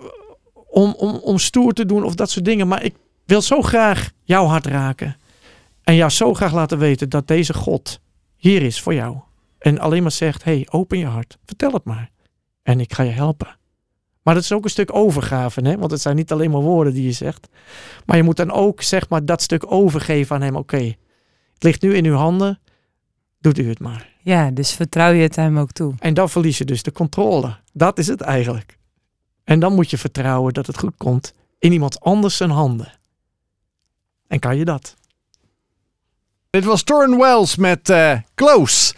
[0.70, 2.68] om, om, om stoer te doen of dat soort dingen.
[2.68, 5.18] Maar ik wil zo graag jouw hart raken.
[5.84, 8.00] En jou zo graag laten weten dat deze God
[8.36, 9.18] hier is voor jou.
[9.60, 11.38] En alleen maar zegt, hey, open je hart.
[11.46, 12.12] Vertel het maar.
[12.64, 13.58] En ik ga je helpen.
[14.24, 15.78] Maar dat is ook een stuk overgave, hè?
[15.78, 17.47] want het zijn niet alleen maar woorden die je zegt.
[18.05, 20.55] Maar je moet dan ook zeg maar, dat stuk overgeven aan hem.
[20.55, 20.95] Oké,
[21.53, 22.59] het ligt nu in uw handen,
[23.39, 24.11] doet u het maar.
[24.19, 25.93] Ja, dus vertrouw je het hem ook toe.
[25.99, 27.57] En dan verlies je dus de controle.
[27.74, 28.78] Dat is het eigenlijk.
[29.43, 32.93] En dan moet je vertrouwen dat het goed komt in iemand anders zijn handen.
[34.28, 34.95] En kan je dat?
[36.49, 38.93] Dit was Torren Wells met eh, Close.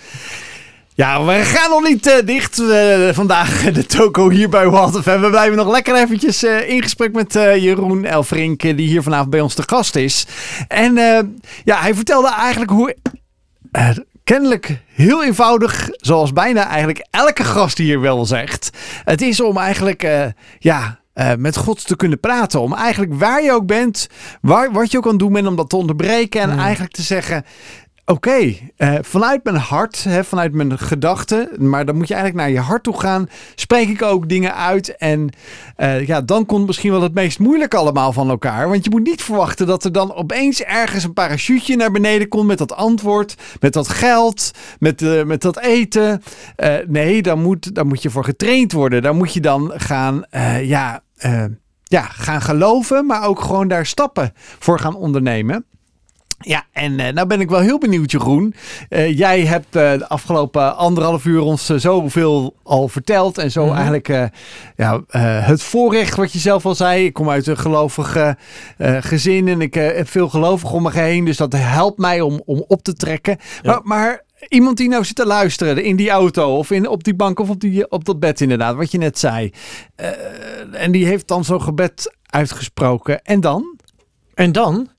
[0.98, 5.20] Ja, we gaan nog niet eh, dicht eh, vandaag, de toko hier bij Wild FM.
[5.20, 9.04] We blijven nog lekker eventjes eh, in gesprek met eh, Jeroen Elfrink, eh, die hier
[9.04, 10.26] vanavond bij ons te gast is.
[10.68, 11.20] En eh,
[11.64, 12.96] ja, hij vertelde eigenlijk hoe
[13.72, 13.90] eh,
[14.24, 18.70] kennelijk heel eenvoudig, zoals bijna eigenlijk elke gast hier wel zegt.
[19.04, 20.26] Het is om eigenlijk, eh,
[20.60, 21.00] ja...
[21.14, 22.62] eh, met God te kunnen praten.
[22.62, 24.08] Om eigenlijk waar je ook bent,
[24.42, 26.42] waar, wat je ook kan doen bent, om dat te onderbreken.
[26.42, 26.60] En Hmm.
[26.60, 27.46] eigenlijk te zeggen:
[28.08, 32.56] Oké, eh, vanuit mijn hart, hè, vanuit mijn gedachten, maar dan moet je eigenlijk naar
[32.56, 33.30] je hart toe gaan.
[33.56, 35.30] Spreek ik ook dingen uit en
[35.76, 38.70] eh, ja, dan komt misschien wel het meest moeilijk allemaal van elkaar.
[38.70, 42.48] Want je moet niet verwachten dat er dan opeens ergens een parachuteje naar beneden komt
[42.48, 46.22] met dat antwoord, met dat geld, met, eh, met dat eten.
[46.88, 49.02] Nee, daar moet, daar moet je voor getraind worden.
[49.02, 50.26] Daar moet je dan gaan,
[50.62, 51.04] ja,
[51.84, 55.66] ja, gaan geloven, maar ook gewoon daar stappen voor gaan ondernemen.
[56.46, 58.54] Ja, en eh, nou ben ik wel heel benieuwd, Jeroen.
[58.90, 63.38] Eh, jij hebt eh, de afgelopen anderhalf uur ons zoveel al verteld.
[63.38, 63.76] En zo Mhm.
[63.76, 64.08] eigenlijk
[64.76, 65.02] ja,
[65.42, 67.06] het voorrecht wat je zelf al zei.
[67.06, 68.36] Ik kom uit een gelovig
[69.00, 71.26] gezin en ik heb veel gelovigen om me heen.
[71.26, 73.38] Dus dat helpt mij om, om op te trekken.
[73.62, 73.72] Ja.
[73.72, 77.16] Maar, maar iemand die nou zit te luisteren in die auto of in, op die
[77.16, 79.52] bank of op, die, op dat bed inderdaad, wat je net zei.
[80.72, 83.22] En die heeft dan zo'n gebed uitgesproken.
[83.24, 83.78] En dan?
[84.34, 84.90] En dan?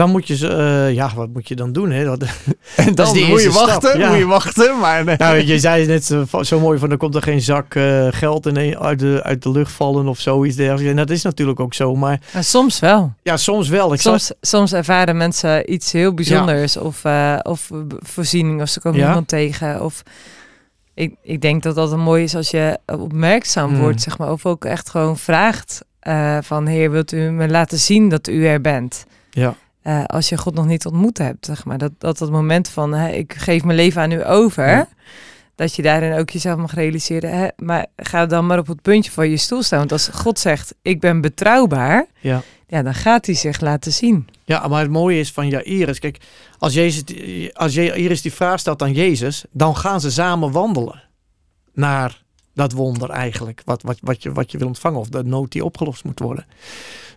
[0.00, 1.90] Dan moet je ze, eh, ja, wat moet je dan doen?
[1.90, 2.04] Hè?
[2.04, 2.22] Dat,
[2.76, 4.08] En dan is moet je stap, wachten, ja.
[4.08, 4.78] moet je wachten.
[4.78, 7.74] Maar eh, nou, je zei net zo, zo mooi van, er komt er geen zak
[7.74, 10.90] eh, geld in, uit, de, uit de lucht vallen of zoiets dergelijks.
[10.90, 11.94] En dat is natuurlijk ook zo.
[11.94, 13.12] Maar Maar soms wel.
[13.22, 13.92] ja, soms wel.
[13.92, 16.76] Ik zag- Soms, soms ervaren mensen iets heel bijzonders.
[16.76, 19.06] Of, eh, of voorziening, of ze komen Ja.
[19.06, 19.84] iemand tegen.
[19.84, 20.02] Of
[20.94, 23.78] ik, ik denk dat dat een mooi is als je opmerkzaam Mm.
[23.80, 24.32] wordt, zeg maar.
[24.32, 26.66] Of ook echt gewoon vraagt eh, van...
[26.66, 29.04] Heer, wilt u me laten zien dat u er bent?
[29.30, 29.54] ja.
[29.82, 31.78] Eh, als je God nog niet ontmoet hebt, zeg maar.
[31.78, 34.68] Dat, dat het moment van, hè, ik geef mijn leven aan u over...
[34.68, 34.88] Ja.
[35.54, 37.38] Dat je daarin ook jezelf mag realiseren.
[37.38, 37.48] Hè?
[37.56, 39.78] Maar ga dan maar op het puntje van je stoel staan.
[39.78, 42.06] Want als God zegt, ik ben betrouwbaar...
[42.20, 42.42] Ja.
[42.70, 44.28] Ja, dan gaat hij zich laten zien.
[44.44, 46.18] Ja, maar het mooie is van Jairus, kijk,
[46.58, 47.04] als, Jezus,
[47.52, 51.02] als Jairus die vraag stelt aan Jezus, dan gaan ze samen wandelen
[51.72, 52.22] naar
[52.54, 55.64] dat wonder eigenlijk, wat, wat, wat, je, wat je wil ontvangen of de nood die
[55.64, 56.46] opgelost moet worden.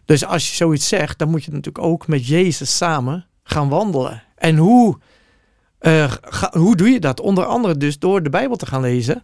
[0.05, 4.23] Dus als je zoiets zegt, dan moet je natuurlijk ook met Jezus samen gaan wandelen.
[4.35, 4.97] En hoe,
[5.79, 6.11] eh,
[6.51, 7.19] hoe doe je dat?
[7.19, 9.23] Onder andere dus door de Bijbel te gaan lezen.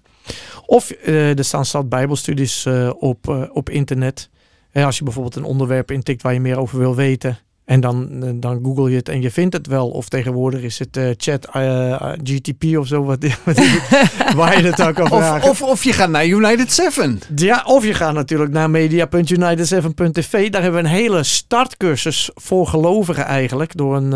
[0.66, 4.30] Of eh, er staan zat Bijbelstudies eh, op, op internet.
[4.74, 7.40] Als je bijvoorbeeld een onderwerp intikt waar je meer over wil weten.
[7.70, 9.90] En dan, eh, dan google je het en je vindt het wel.
[9.90, 13.04] Of tegenwoordig is het eh, chat eh, GTP of zo.
[13.04, 13.18] Wat,
[14.36, 15.50] waar je het ook kan vragen.
[15.50, 17.20] of, of je gaat naar United 7.
[17.36, 20.50] Ja, of je gaat natuurlijk naar media.united7.tv.
[20.50, 23.78] Daar hebben we een hele startcursus voor gelovigen eigenlijk.
[23.78, 24.12] Door een,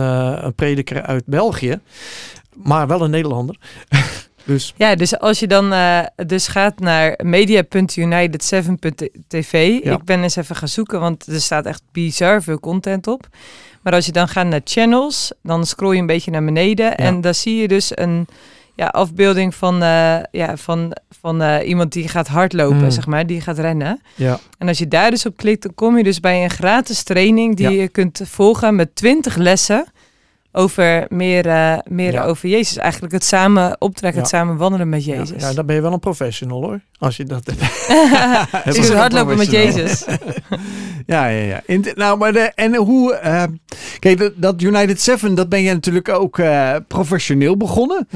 [0.45, 1.79] een prediker uit België.
[2.53, 3.55] Maar wel een Nederlander.
[4.43, 9.79] Dus Ja, dus als je dan eh, dus gaat naar media.united7.tv.
[9.83, 9.91] Ja.
[9.93, 13.27] Ik ben eens even gaan zoeken, want er staat echt bizar veel content op.
[13.81, 16.97] Maar als je dan gaat naar channels, dan scroll je een beetje naar beneden.
[16.97, 18.27] En daar zie je dus een
[18.75, 22.91] ja, afbeelding van, eh, ja, van, van eh, iemand die gaat hardlopen, Mm.
[22.91, 23.27] zeg maar.
[23.27, 24.01] Die gaat rennen.
[24.15, 27.03] ja, En als je daar dus op klikt, dan kom je dus bij een gratis
[27.03, 27.81] training die Ja.
[27.81, 29.85] je kunt volgen met 20 lessen
[30.55, 32.23] over meer, eh, meer Ja.
[32.23, 32.77] over Jezus.
[32.77, 35.41] Eigenlijk het samen optrekken, het samen wandelen met Jezus.
[35.41, 36.79] ja, dan ben je wel een professional hoor.
[36.99, 37.45] Als je dat...
[38.65, 39.51] Dus is een hardlopen met.
[39.51, 40.05] Jezus.
[41.05, 41.61] Ja, ja, ja.
[41.65, 43.13] In, nou, maar de, en hoe...
[43.13, 43.43] eh,
[43.99, 48.07] kijk, dat, dat United 7, dat ben je natuurlijk ook eh, professioneel begonnen.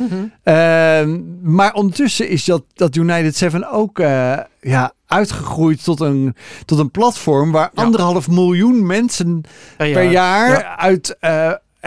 [0.43, 6.35] Ehm, maar ondertussen is dat, dat United 7 ook eh, ja, uitgegroeid tot een,
[6.65, 7.51] tot een platform...
[7.51, 7.83] waar Ja.
[7.83, 9.41] anderhalf miljoen mensen
[9.77, 10.77] per jaar ja.
[10.77, 11.17] uit...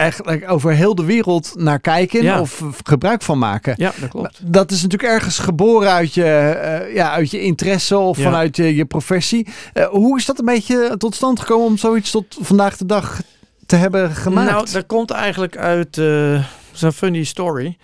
[0.01, 2.39] eh, eigenlijk over heel de wereld naar kijken Ja.
[2.39, 3.73] of gebruik van maken.
[3.77, 4.39] Ja, dat klopt.
[4.43, 8.23] Dat is natuurlijk ergens geboren uit je, eh, ja, uit je interesse of Ja.
[8.23, 9.47] vanuit je, je professie.
[9.73, 13.21] Eh, hoe is dat een beetje tot stand gekomen om zoiets tot vandaag de dag
[13.65, 14.51] te hebben gemaakt?
[14.51, 17.77] Nou, dat komt eigenlijk uit eh, zo'n funny story.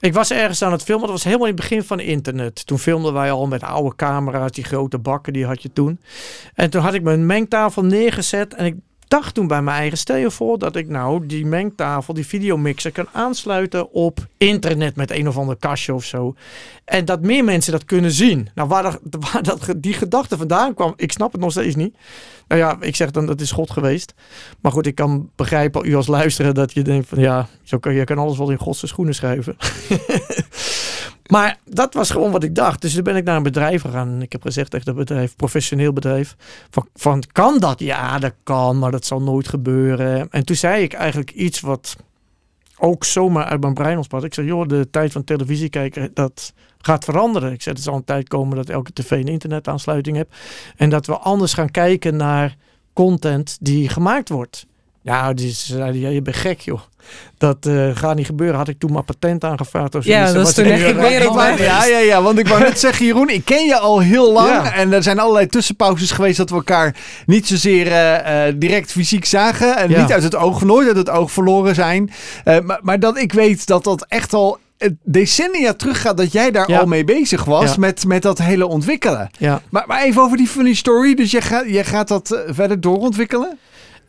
[0.00, 1.04] Ik was ergens aan het filmen.
[1.04, 2.66] Dat was helemaal in het begin van internet.
[2.66, 4.50] Toen filmden wij al met oude camera's.
[4.50, 6.00] Die grote bakken, die had je toen.
[6.54, 8.54] En toen had ik mijn mengtafel neergezet.
[8.54, 8.74] En ik
[9.12, 12.92] dacht toen bij mijn eigen, stel je voor dat ik nou die mengtafel, die videomixer
[12.92, 16.34] kan aansluiten op internet met een of ander kastje of zo.
[16.84, 18.48] En dat meer mensen dat kunnen zien.
[18.54, 19.00] Nou, waar, dat,
[19.32, 21.96] waar dat, die gedachte vandaan kwam, ik snap het nog steeds niet.
[22.48, 24.14] Nou ja, ik zeg dan dat is God geweest.
[24.60, 27.94] Maar goed, ik kan begrijpen, u als luisteraar, dat je denkt van ja, zo kan,
[27.94, 29.56] je kan alles wel in Godse schoenen schuiven.
[31.32, 32.80] Maar dat was gewoon wat ik dacht.
[32.80, 34.08] Dus toen ben ik naar een bedrijf gegaan.
[34.08, 36.36] En ik heb gezegd tegen dat bedrijf, professioneel bedrijf.
[36.70, 37.80] Van, van, kan dat?
[37.80, 40.30] Ja, dat kan, maar dat zal nooit gebeuren.
[40.30, 41.96] En toen zei ik eigenlijk iets wat
[42.78, 44.24] ook zomaar uit mijn brein ontspant.
[44.24, 47.52] Ik zei, joh, de tijd van televisie kijken, dat gaat veranderen.
[47.52, 50.36] Ik zei, er zal een tijd komen dat elke tv een internetaansluiting hebt.
[50.76, 52.56] En dat we anders gaan kijken naar
[52.92, 54.66] content die gemaakt wordt.
[55.02, 56.80] Ja, die zeiden, ja, je bent gek joh.
[57.38, 58.56] Dat eh, gaat niet gebeuren.
[58.56, 61.84] Had ik toen maar patent aangevraagd of Ja, dat is toen echt weer Ik ja,
[61.84, 64.48] ja, ja, want ik wou net zeggen, Jeroen, ik ken je al heel lang.
[64.48, 64.72] Ja.
[64.74, 66.96] En er zijn allerlei tussenpauzes geweest dat we elkaar
[67.26, 69.76] niet zozeer eh, eh, direct fysiek zagen.
[69.76, 70.00] En Ja.
[70.00, 72.10] niet uit het oog, nooit uit het oog verloren zijn.
[72.44, 74.58] Maar, maar dat ik weet dat dat echt al
[75.04, 76.78] decennia terug gaat dat jij daar Ja.
[76.78, 77.78] al mee bezig was Ja.
[77.78, 79.30] met, met dat hele ontwikkelen.
[79.38, 79.60] Ja.
[79.70, 81.14] Maar, maar even over die funny story.
[81.14, 83.58] Dus je gaat, je gaat dat verder doorontwikkelen?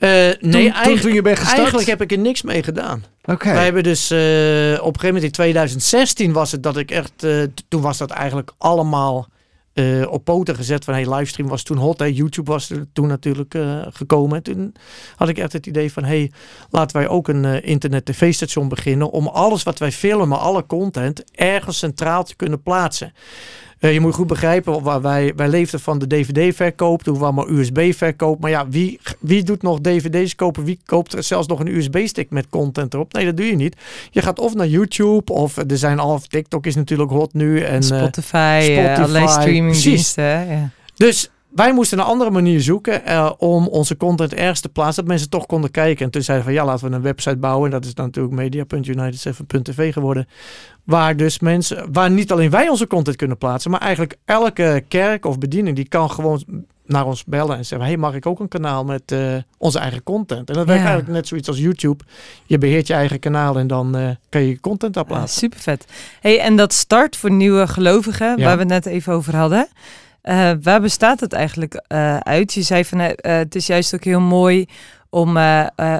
[0.03, 1.57] Eh, nee, toen, eigenlijk, toen je bent gestart?
[1.57, 3.03] eigenlijk heb ik er niks mee gedaan.
[3.25, 3.53] Oké.
[3.53, 7.23] Wij hebben dus eh, op een gegeven moment in 2016 was het dat ik echt,
[7.23, 9.27] eh, toen was dat eigenlijk allemaal
[10.09, 11.99] op poten gezet van hey, livestream was toen hot.
[11.99, 12.05] Hè.
[12.05, 13.55] YouTube was er toen natuurlijk
[13.89, 14.37] gekomen.
[14.37, 14.73] En toen
[15.15, 16.31] had ik echt het idee van hey,
[16.69, 21.77] laten wij ook een internet tv-station beginnen om alles wat wij filmen, alle content, ergens
[21.77, 23.13] centraal te kunnen plaatsen.
[23.83, 27.47] Eh, je moet goed begrijpen, waar wij, wij leefden van de DVD-verkoop, toen kwam maar
[27.47, 28.41] USB-verkoop.
[28.41, 30.63] Maar ja, wie, wie doet nog DVD's kopen?
[30.63, 33.13] Wie koopt er zelfs nog een USB-stick met content erop?
[33.13, 33.75] Nee, dat doe je niet.
[34.11, 37.59] Je gaat of naar YouTube, of er zijn al, TikTok is natuurlijk hot nu.
[37.59, 40.23] En, eh, Spotify, eh, Spotify, allerlei streamingdiensten.
[40.23, 40.69] Ja.
[40.95, 45.11] dus wij moesten een andere manier zoeken eh, om onze content ergens te plaatsen, dat
[45.11, 46.05] mensen toch konden kijken.
[46.05, 47.65] En toen zeiden we van ja, laten we een website bouwen.
[47.65, 50.27] En dat is dan natuurlijk media.united7.tv geworden.
[50.83, 55.25] Waar dus mensen, waar niet alleen wij onze content kunnen plaatsen, maar eigenlijk elke kerk
[55.25, 56.43] of bediening die kan gewoon
[56.85, 60.03] naar ons bellen en zeggen: Hey, mag ik ook een kanaal met eh, onze eigen
[60.03, 60.49] content?
[60.49, 60.87] En dat werkt Ja.
[60.87, 62.03] eigenlijk net zoiets als YouTube.
[62.45, 65.39] Je beheert je eigen kanaal en dan eh, kan je je content daar plaatsen.
[65.39, 65.85] super vet.
[66.21, 68.43] Hey, en dat start voor nieuwe gelovigen, Ja.
[68.45, 69.67] waar we het net even over hadden.
[70.23, 72.53] Eh, waar bestaat het eigenlijk eh, uit?
[72.53, 74.65] Je zei van eh, het is juist ook heel mooi
[75.09, 75.37] om,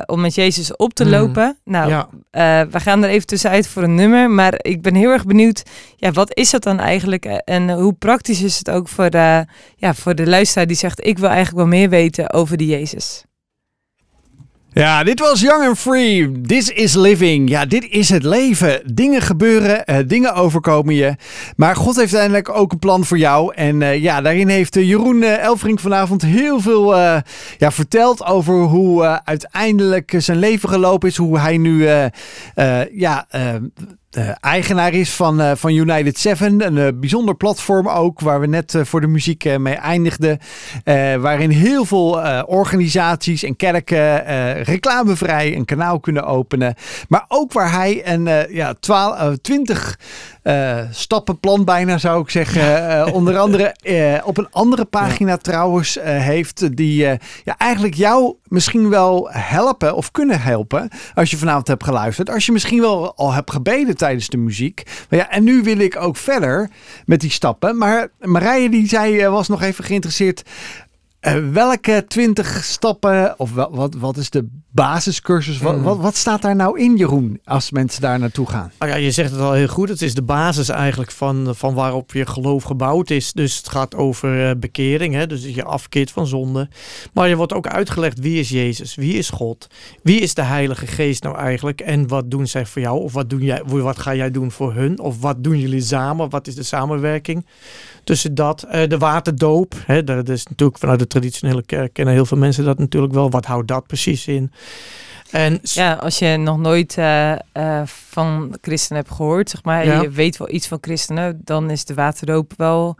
[0.06, 1.10] om met Jezus op te Mm.
[1.10, 1.58] lopen.
[1.64, 2.68] Nou, ja.
[2.68, 4.30] we gaan er even tussenuit voor een nummer.
[4.30, 5.64] Maar ik ben heel erg benieuwd,
[5.96, 7.26] ja, wat is dat dan eigenlijk?
[7.26, 9.10] En hoe praktisch is het ook voor
[9.76, 11.06] ja, voor de luisteraar die zegt...
[11.06, 13.26] ik wil eigenlijk wel meer weten over die Jezus.
[14.74, 16.42] Ja, dit was Young and Free.
[16.42, 17.50] This is living.
[17.50, 18.82] Ja, dit is het leven.
[18.94, 21.16] Dingen gebeuren, eh, dingen overkomen je.
[21.56, 23.54] Maar God heeft uiteindelijk ook een plan voor jou.
[23.54, 26.96] En eh, ja, daarin heeft eh, Jeroen Elfrink vanavond heel veel
[27.58, 31.18] ja, verteld over hoe uiteindelijk zijn leven gelopen is.
[31.18, 31.88] Hoe hij nu
[32.92, 33.28] ja,
[34.14, 36.66] de eigenaar is van, eh, van United 7.
[36.66, 40.40] Een eh, bijzonder platform ook, waar we net eh, voor de muziek eh, mee eindigden.
[40.84, 46.76] Eh, waarin heel veel eh, organisaties en kerken eh, reclamevrij een kanaal kunnen openen.
[47.08, 50.00] Maar ook waar hij een eh, ja, 12, eh, 20
[50.44, 52.62] eh, stappenplan bijna zou ik zeggen.
[52.90, 56.78] eh, onder andere eh, op een andere pagina trouwens heeft.
[56.78, 56.96] Die
[57.44, 60.90] ja, eigenlijk jou misschien wel helpen of kunnen helpen.
[61.14, 62.30] Als je vanavond hebt geluisterd.
[62.30, 64.84] Als je misschien wel al hebt gebeden tijdens de muziek.
[65.10, 66.70] Maar ja, en nu wil ik ook verder
[67.06, 67.78] met die stappen.
[67.78, 70.44] Maar Marije die zei, was nog even geïnteresseerd.
[71.52, 75.58] Welke 20 stappen, of wel, wat, wat is de basiscursus?
[75.60, 75.84] Wat, Mm.
[75.84, 78.72] wat, wat staat daar nou in, Jeroen, als mensen daar naartoe gaan?
[78.80, 79.90] Nou ja, je zegt het al heel goed.
[79.90, 83.34] Het is de basis eigenlijk van, van waarop je geloof gebouwd is.
[83.34, 85.28] Dus het gaat over eh, bekering, hè?
[85.28, 86.68] dus je afkeert van zonde.
[87.14, 89.68] Maar je wordt ook uitgelegd wie is Jezus, wie is God,
[90.04, 93.30] wie is de Heilige Geest nou eigenlijk en wat doen zij voor jou of wat,
[93.30, 96.56] doen jij, wat ga jij doen voor hun of wat doen jullie samen, wat is
[96.56, 97.46] de samenwerking
[98.04, 98.64] tussen dat.
[98.64, 100.04] Eh, de waterdoop, hè?
[100.04, 103.30] dat is natuurlijk vanuit de traditionele kerk kennen heel veel mensen dat natuurlijk wel.
[103.30, 104.52] Wat houdt dat precies in?
[105.32, 110.02] En Ja, als je nog nooit eh, eh, van christenen hebt gehoord, zeg maar, Ja.
[110.02, 112.98] je weet wel iets van christenen, dan is de waterdoop wel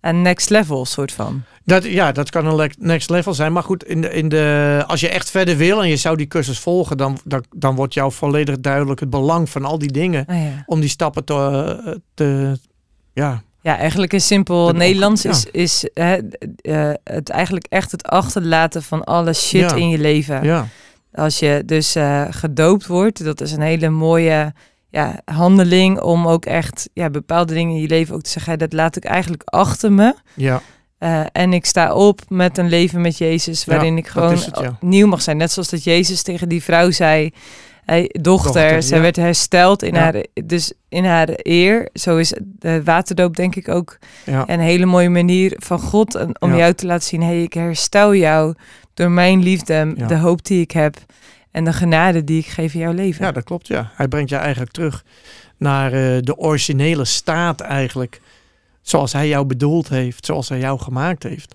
[0.00, 1.42] een next level soort van.
[1.64, 3.52] Dat, ja, dat kan een next level zijn.
[3.52, 6.26] Maar goed, in de, in de, als je echt verder wil en je zou die
[6.26, 10.26] cursus volgen, dan, dan, dan wordt jou volledig duidelijk het belang van al die dingen.
[10.26, 10.62] Ah, ja.
[10.66, 12.58] Om die stappen te, te
[13.12, 15.30] ja, ja, eigenlijk in simpel Dat ook, Nederlands ja.
[15.30, 16.18] is, is hè,
[16.60, 19.74] eh, het eigenlijk echt het achterlaten van alle shit Ja.
[19.74, 20.42] in je leven.
[20.44, 20.66] ja,
[21.12, 24.52] Als je dus eh, gedoopt wordt, dat is een hele mooie
[24.88, 28.72] ja, handeling om ook echt ja, bepaalde dingen in je leven ook te zeggen, dat
[28.72, 30.14] laat ik eigenlijk achter me.
[30.34, 30.62] ja,
[30.98, 34.46] Eh, en ik sta op met een leven met Jezus, Ja, waarin ik gewoon is
[34.46, 34.76] het, ja.
[34.80, 35.36] nieuw mag zijn.
[35.36, 37.32] Net zoals dat Jezus tegen die vrouw zei,
[37.84, 39.02] hey, dochter, Dochter, zij ja.
[39.02, 41.88] werd hersteld in haar, dus in haar eer.
[41.92, 43.98] Zo is de waterdoop denk ik ook
[44.46, 48.54] een hele mooie manier van God om jou te laten zien, hey, ik herstel jou
[49.00, 50.06] door mijn liefde, Ja.
[50.06, 50.96] de hoop die ik heb
[51.50, 53.24] en de genade die ik geef in jouw leven.
[53.24, 53.66] ja, dat klopt.
[53.66, 53.90] Ja.
[53.94, 55.04] Hij brengt je eigenlijk terug
[55.56, 58.20] naar eh, de originele staat eigenlijk.
[58.82, 61.54] Zoals hij jou bedoeld heeft, zoals hij jou gemaakt heeft.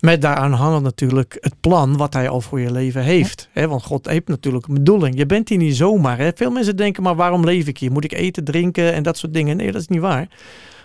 [0.00, 3.48] Met daaraan hangt natuurlijk het plan wat hij al voor je leven heeft.
[3.52, 5.16] Hè, want God heeft natuurlijk een bedoeling.
[5.16, 6.18] Je bent hier niet zomaar.
[6.18, 6.30] Hè.
[6.34, 7.92] Veel mensen denken, maar waarom leef ik hier?
[7.92, 9.56] Moet ik eten, drinken en dat soort dingen?
[9.56, 10.28] Nee, dat is niet waar.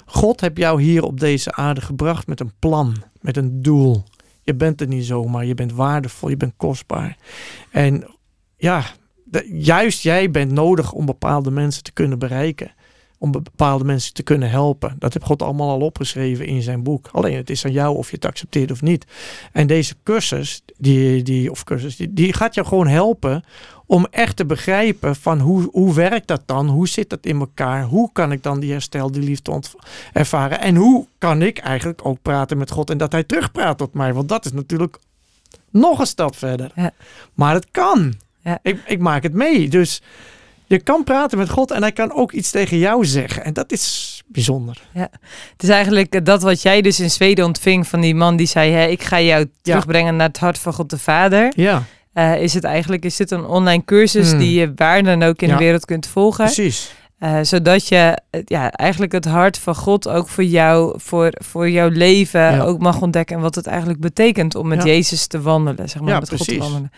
[0.06, 4.04] God heeft jou hier op deze aarde gebracht met een plan, met een doel.
[4.48, 5.46] Je bent er niet zomaar.
[5.46, 7.18] Je bent waardevol, je bent kostbaar.
[7.72, 8.06] En
[8.58, 8.86] ja,
[9.52, 12.72] juist jij bent nodig om bepaalde mensen te kunnen bereiken.
[13.18, 14.96] Om bepaalde mensen te kunnen helpen.
[15.00, 17.10] Dat heeft God allemaal al opgeschreven in zijn boek.
[17.12, 19.06] Alleen het is aan jou of je het accepteert of niet.
[19.52, 23.44] En deze cursus, die, die, of cursus, die, die gaat jou gewoon helpen
[23.86, 26.68] om echt te begrijpen van hoe, hoe werkt dat dan?
[26.68, 27.84] Hoe zit dat in elkaar?
[27.84, 29.62] Hoe kan ik dan die herstel, die liefde
[30.14, 30.60] ervaren?
[30.60, 34.14] En hoe kan ik eigenlijk ook praten met God en dat hij terugpraat tot mij?
[34.14, 35.00] Want dat is natuurlijk
[35.70, 36.72] nog een stap verder.
[36.76, 36.92] Ja.
[37.34, 38.14] Maar het kan.
[38.42, 38.60] Ja.
[38.62, 39.70] Ik, ik maak het mee.
[39.70, 40.02] Dus
[40.68, 43.44] je kan praten met God en hij kan ook iets tegen jou zeggen.
[43.44, 44.82] En dat is bijzonder.
[44.94, 48.48] Het is eigenlijk eh, dat wat jij dus in Zweden ontving van die man die
[48.48, 51.52] zei: hè, Ik ga jou terugbrengen naar het hart van God de Vader.
[51.56, 54.40] Ja, Eh, is het eigenlijk is dit een online cursus Hmm.
[54.40, 55.58] die je waar dan ook in Ja.
[55.58, 56.46] de wereld kunt volgen.
[56.46, 56.94] precies.
[57.20, 61.90] Eh, zodat je ja, eigenlijk het hart van God ook voor jou, voor, voor jouw
[61.90, 62.62] leven Ja.
[62.62, 63.36] ook mag ontdekken.
[63.36, 64.86] En wat het eigenlijk betekent om met Ja.
[64.90, 65.90] Jezus te wandelen.
[65.90, 66.92] Zeg maar, Ja, met God te wandelen.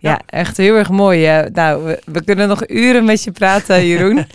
[0.00, 0.20] Ja, Ja.
[0.26, 1.48] echt heel erg mooi.
[1.52, 4.26] nou, we, we kunnen nog uren met je praten, Jeroen.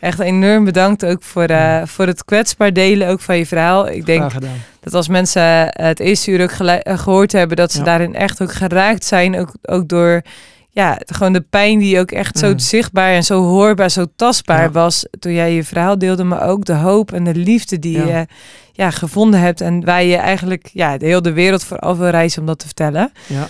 [0.00, 3.88] echt enorm bedankt ook voor, eh, voor het kwetsbaar delen ook van je verhaal.
[3.88, 4.32] Ik denk
[4.80, 7.84] dat als mensen eh, het eerste uur ook gelu- eh, gehoord hebben, dat ze Ja.
[7.84, 9.38] daarin echt ook geraakt zijn.
[9.38, 10.22] Ook, ook door
[10.70, 12.58] ja, de- gewoon de pijn die ook echt zo Mm.
[12.58, 14.70] zichtbaar en zo hoorbaar, zo tastbaar Ja.
[14.70, 16.24] was toen jij je verhaal deelde.
[16.24, 18.06] Maar ook de hoop en de liefde die Ja.
[18.18, 18.26] je
[18.72, 19.60] ja, gevonden hebt.
[19.60, 22.66] En waar je eigenlijk ja, de hele wereld voor af wil reizen om dat te
[22.66, 23.12] vertellen.
[23.26, 23.48] Ja.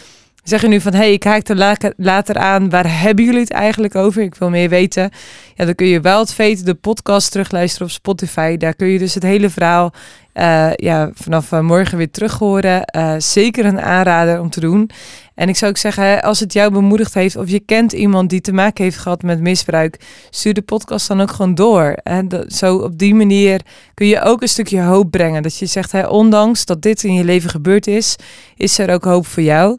[0.49, 2.71] Zeg je nu van, hé, hey, ik haak er la- later aan.
[2.71, 4.23] Waar hebben jullie het eigenlijk over?
[4.23, 5.11] Ik wil meer weten.
[5.55, 8.57] Ja, dan kun je wel het Fate, de podcast, terugluisteren op Spotify.
[8.57, 9.93] Daar kun je dus het hele verhaal
[10.33, 12.85] eh, ja, vanaf eh, morgen weer terug horen.
[12.85, 14.91] Eh, zeker een aanrader om te doen.
[15.35, 17.37] En ik zou ook zeggen, als het jou bemoedigd heeft...
[17.37, 20.01] of je kent iemand die te maken heeft gehad met misbruik...
[20.31, 21.97] stuur de podcast dan ook gewoon door.
[22.03, 23.61] En zo op die manier
[23.95, 25.43] kun je ook een stukje hoop brengen.
[25.43, 28.17] Dat je zegt, hè, ondanks dat dit in je leven gebeurd is...
[28.57, 29.79] is er ook hoop voor jou...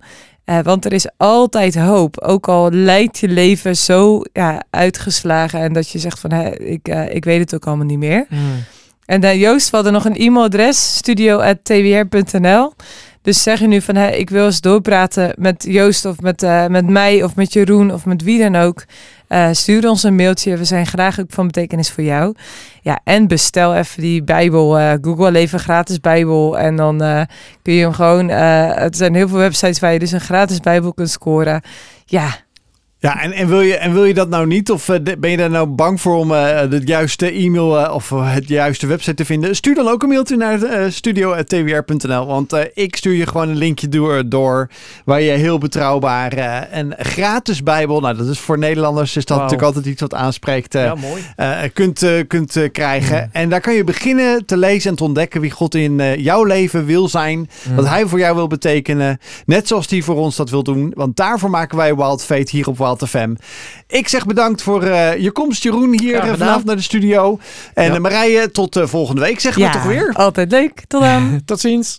[0.50, 2.20] Eh, want er is altijd hoop.
[2.20, 6.88] Ook al lijkt je leven zo ja, uitgeslagen en dat je zegt van hè, ik,
[6.88, 8.26] eh, ik weet het ook allemaal niet meer.
[8.30, 8.64] Mm.
[9.06, 12.74] En uh, Joost, we hadden nog een e-mailadres, studio.twr.nl.
[13.22, 16.68] Dus zeg je nu van hè, ik wil eens doorpraten met Joost of met, uh,
[16.68, 18.84] met mij of met Jeroen of met wie dan ook.
[19.30, 20.58] Uh, stuur ons een mailtje.
[20.58, 22.36] We zijn graag ook van betekenis voor jou.
[22.82, 24.80] Ja, en bestel even die Bijbel.
[24.80, 26.60] Uh, Google even gratis Bijbel.
[26.60, 27.22] En dan uh,
[27.62, 28.30] kun je hem gewoon.
[28.30, 31.62] Het zijn heel veel websites waar je dus een gratis Bijbel kunt scoren.
[32.06, 32.48] Ja.
[33.02, 34.72] Ja, en, en, wil je, en wil je dat nou niet?
[34.72, 38.10] Of uh, ben je daar nou bang voor om uh, het juiste e-mail uh, of
[38.10, 39.56] het juiste website te vinden?
[39.56, 42.26] Stuur dan ook een mailtje naar uh, studio.twr.nl.
[42.26, 44.70] Want ik stuur je gewoon een linkje door, door
[45.06, 46.32] waar je heel betrouwbaar
[46.72, 49.46] en gratis Bijbel, nou dat is voor Nederlanders is dat wow.
[49.46, 51.24] natuurlijk altijd iets wat aanspreekt, ja, mooi.
[51.74, 53.24] kunt, kunt krijgen.
[53.24, 53.30] Mm.
[53.32, 56.86] En daar kan je beginnen te lezen en te ontdekken wie God in jouw leven
[56.86, 57.38] wil zijn.
[57.38, 57.76] Mm.
[57.76, 59.20] Wat hij voor jou wil betekenen.
[59.46, 60.92] Net zoals hij voor ons dat wil doen.
[60.96, 63.36] Want daarvoor maken wij Wild Fate hier op Wild FM.
[63.88, 67.40] Ik zeg bedankt voor uh, je komst, Jeroen, hier ja, vanavond naar de studio.
[67.74, 68.00] En ja.
[68.00, 70.14] Marije, tot uh, volgende week, zeggen we toch weer?
[70.14, 70.84] Altijd leuk.
[70.88, 71.42] Tot dan.
[71.46, 71.98] tot ziens.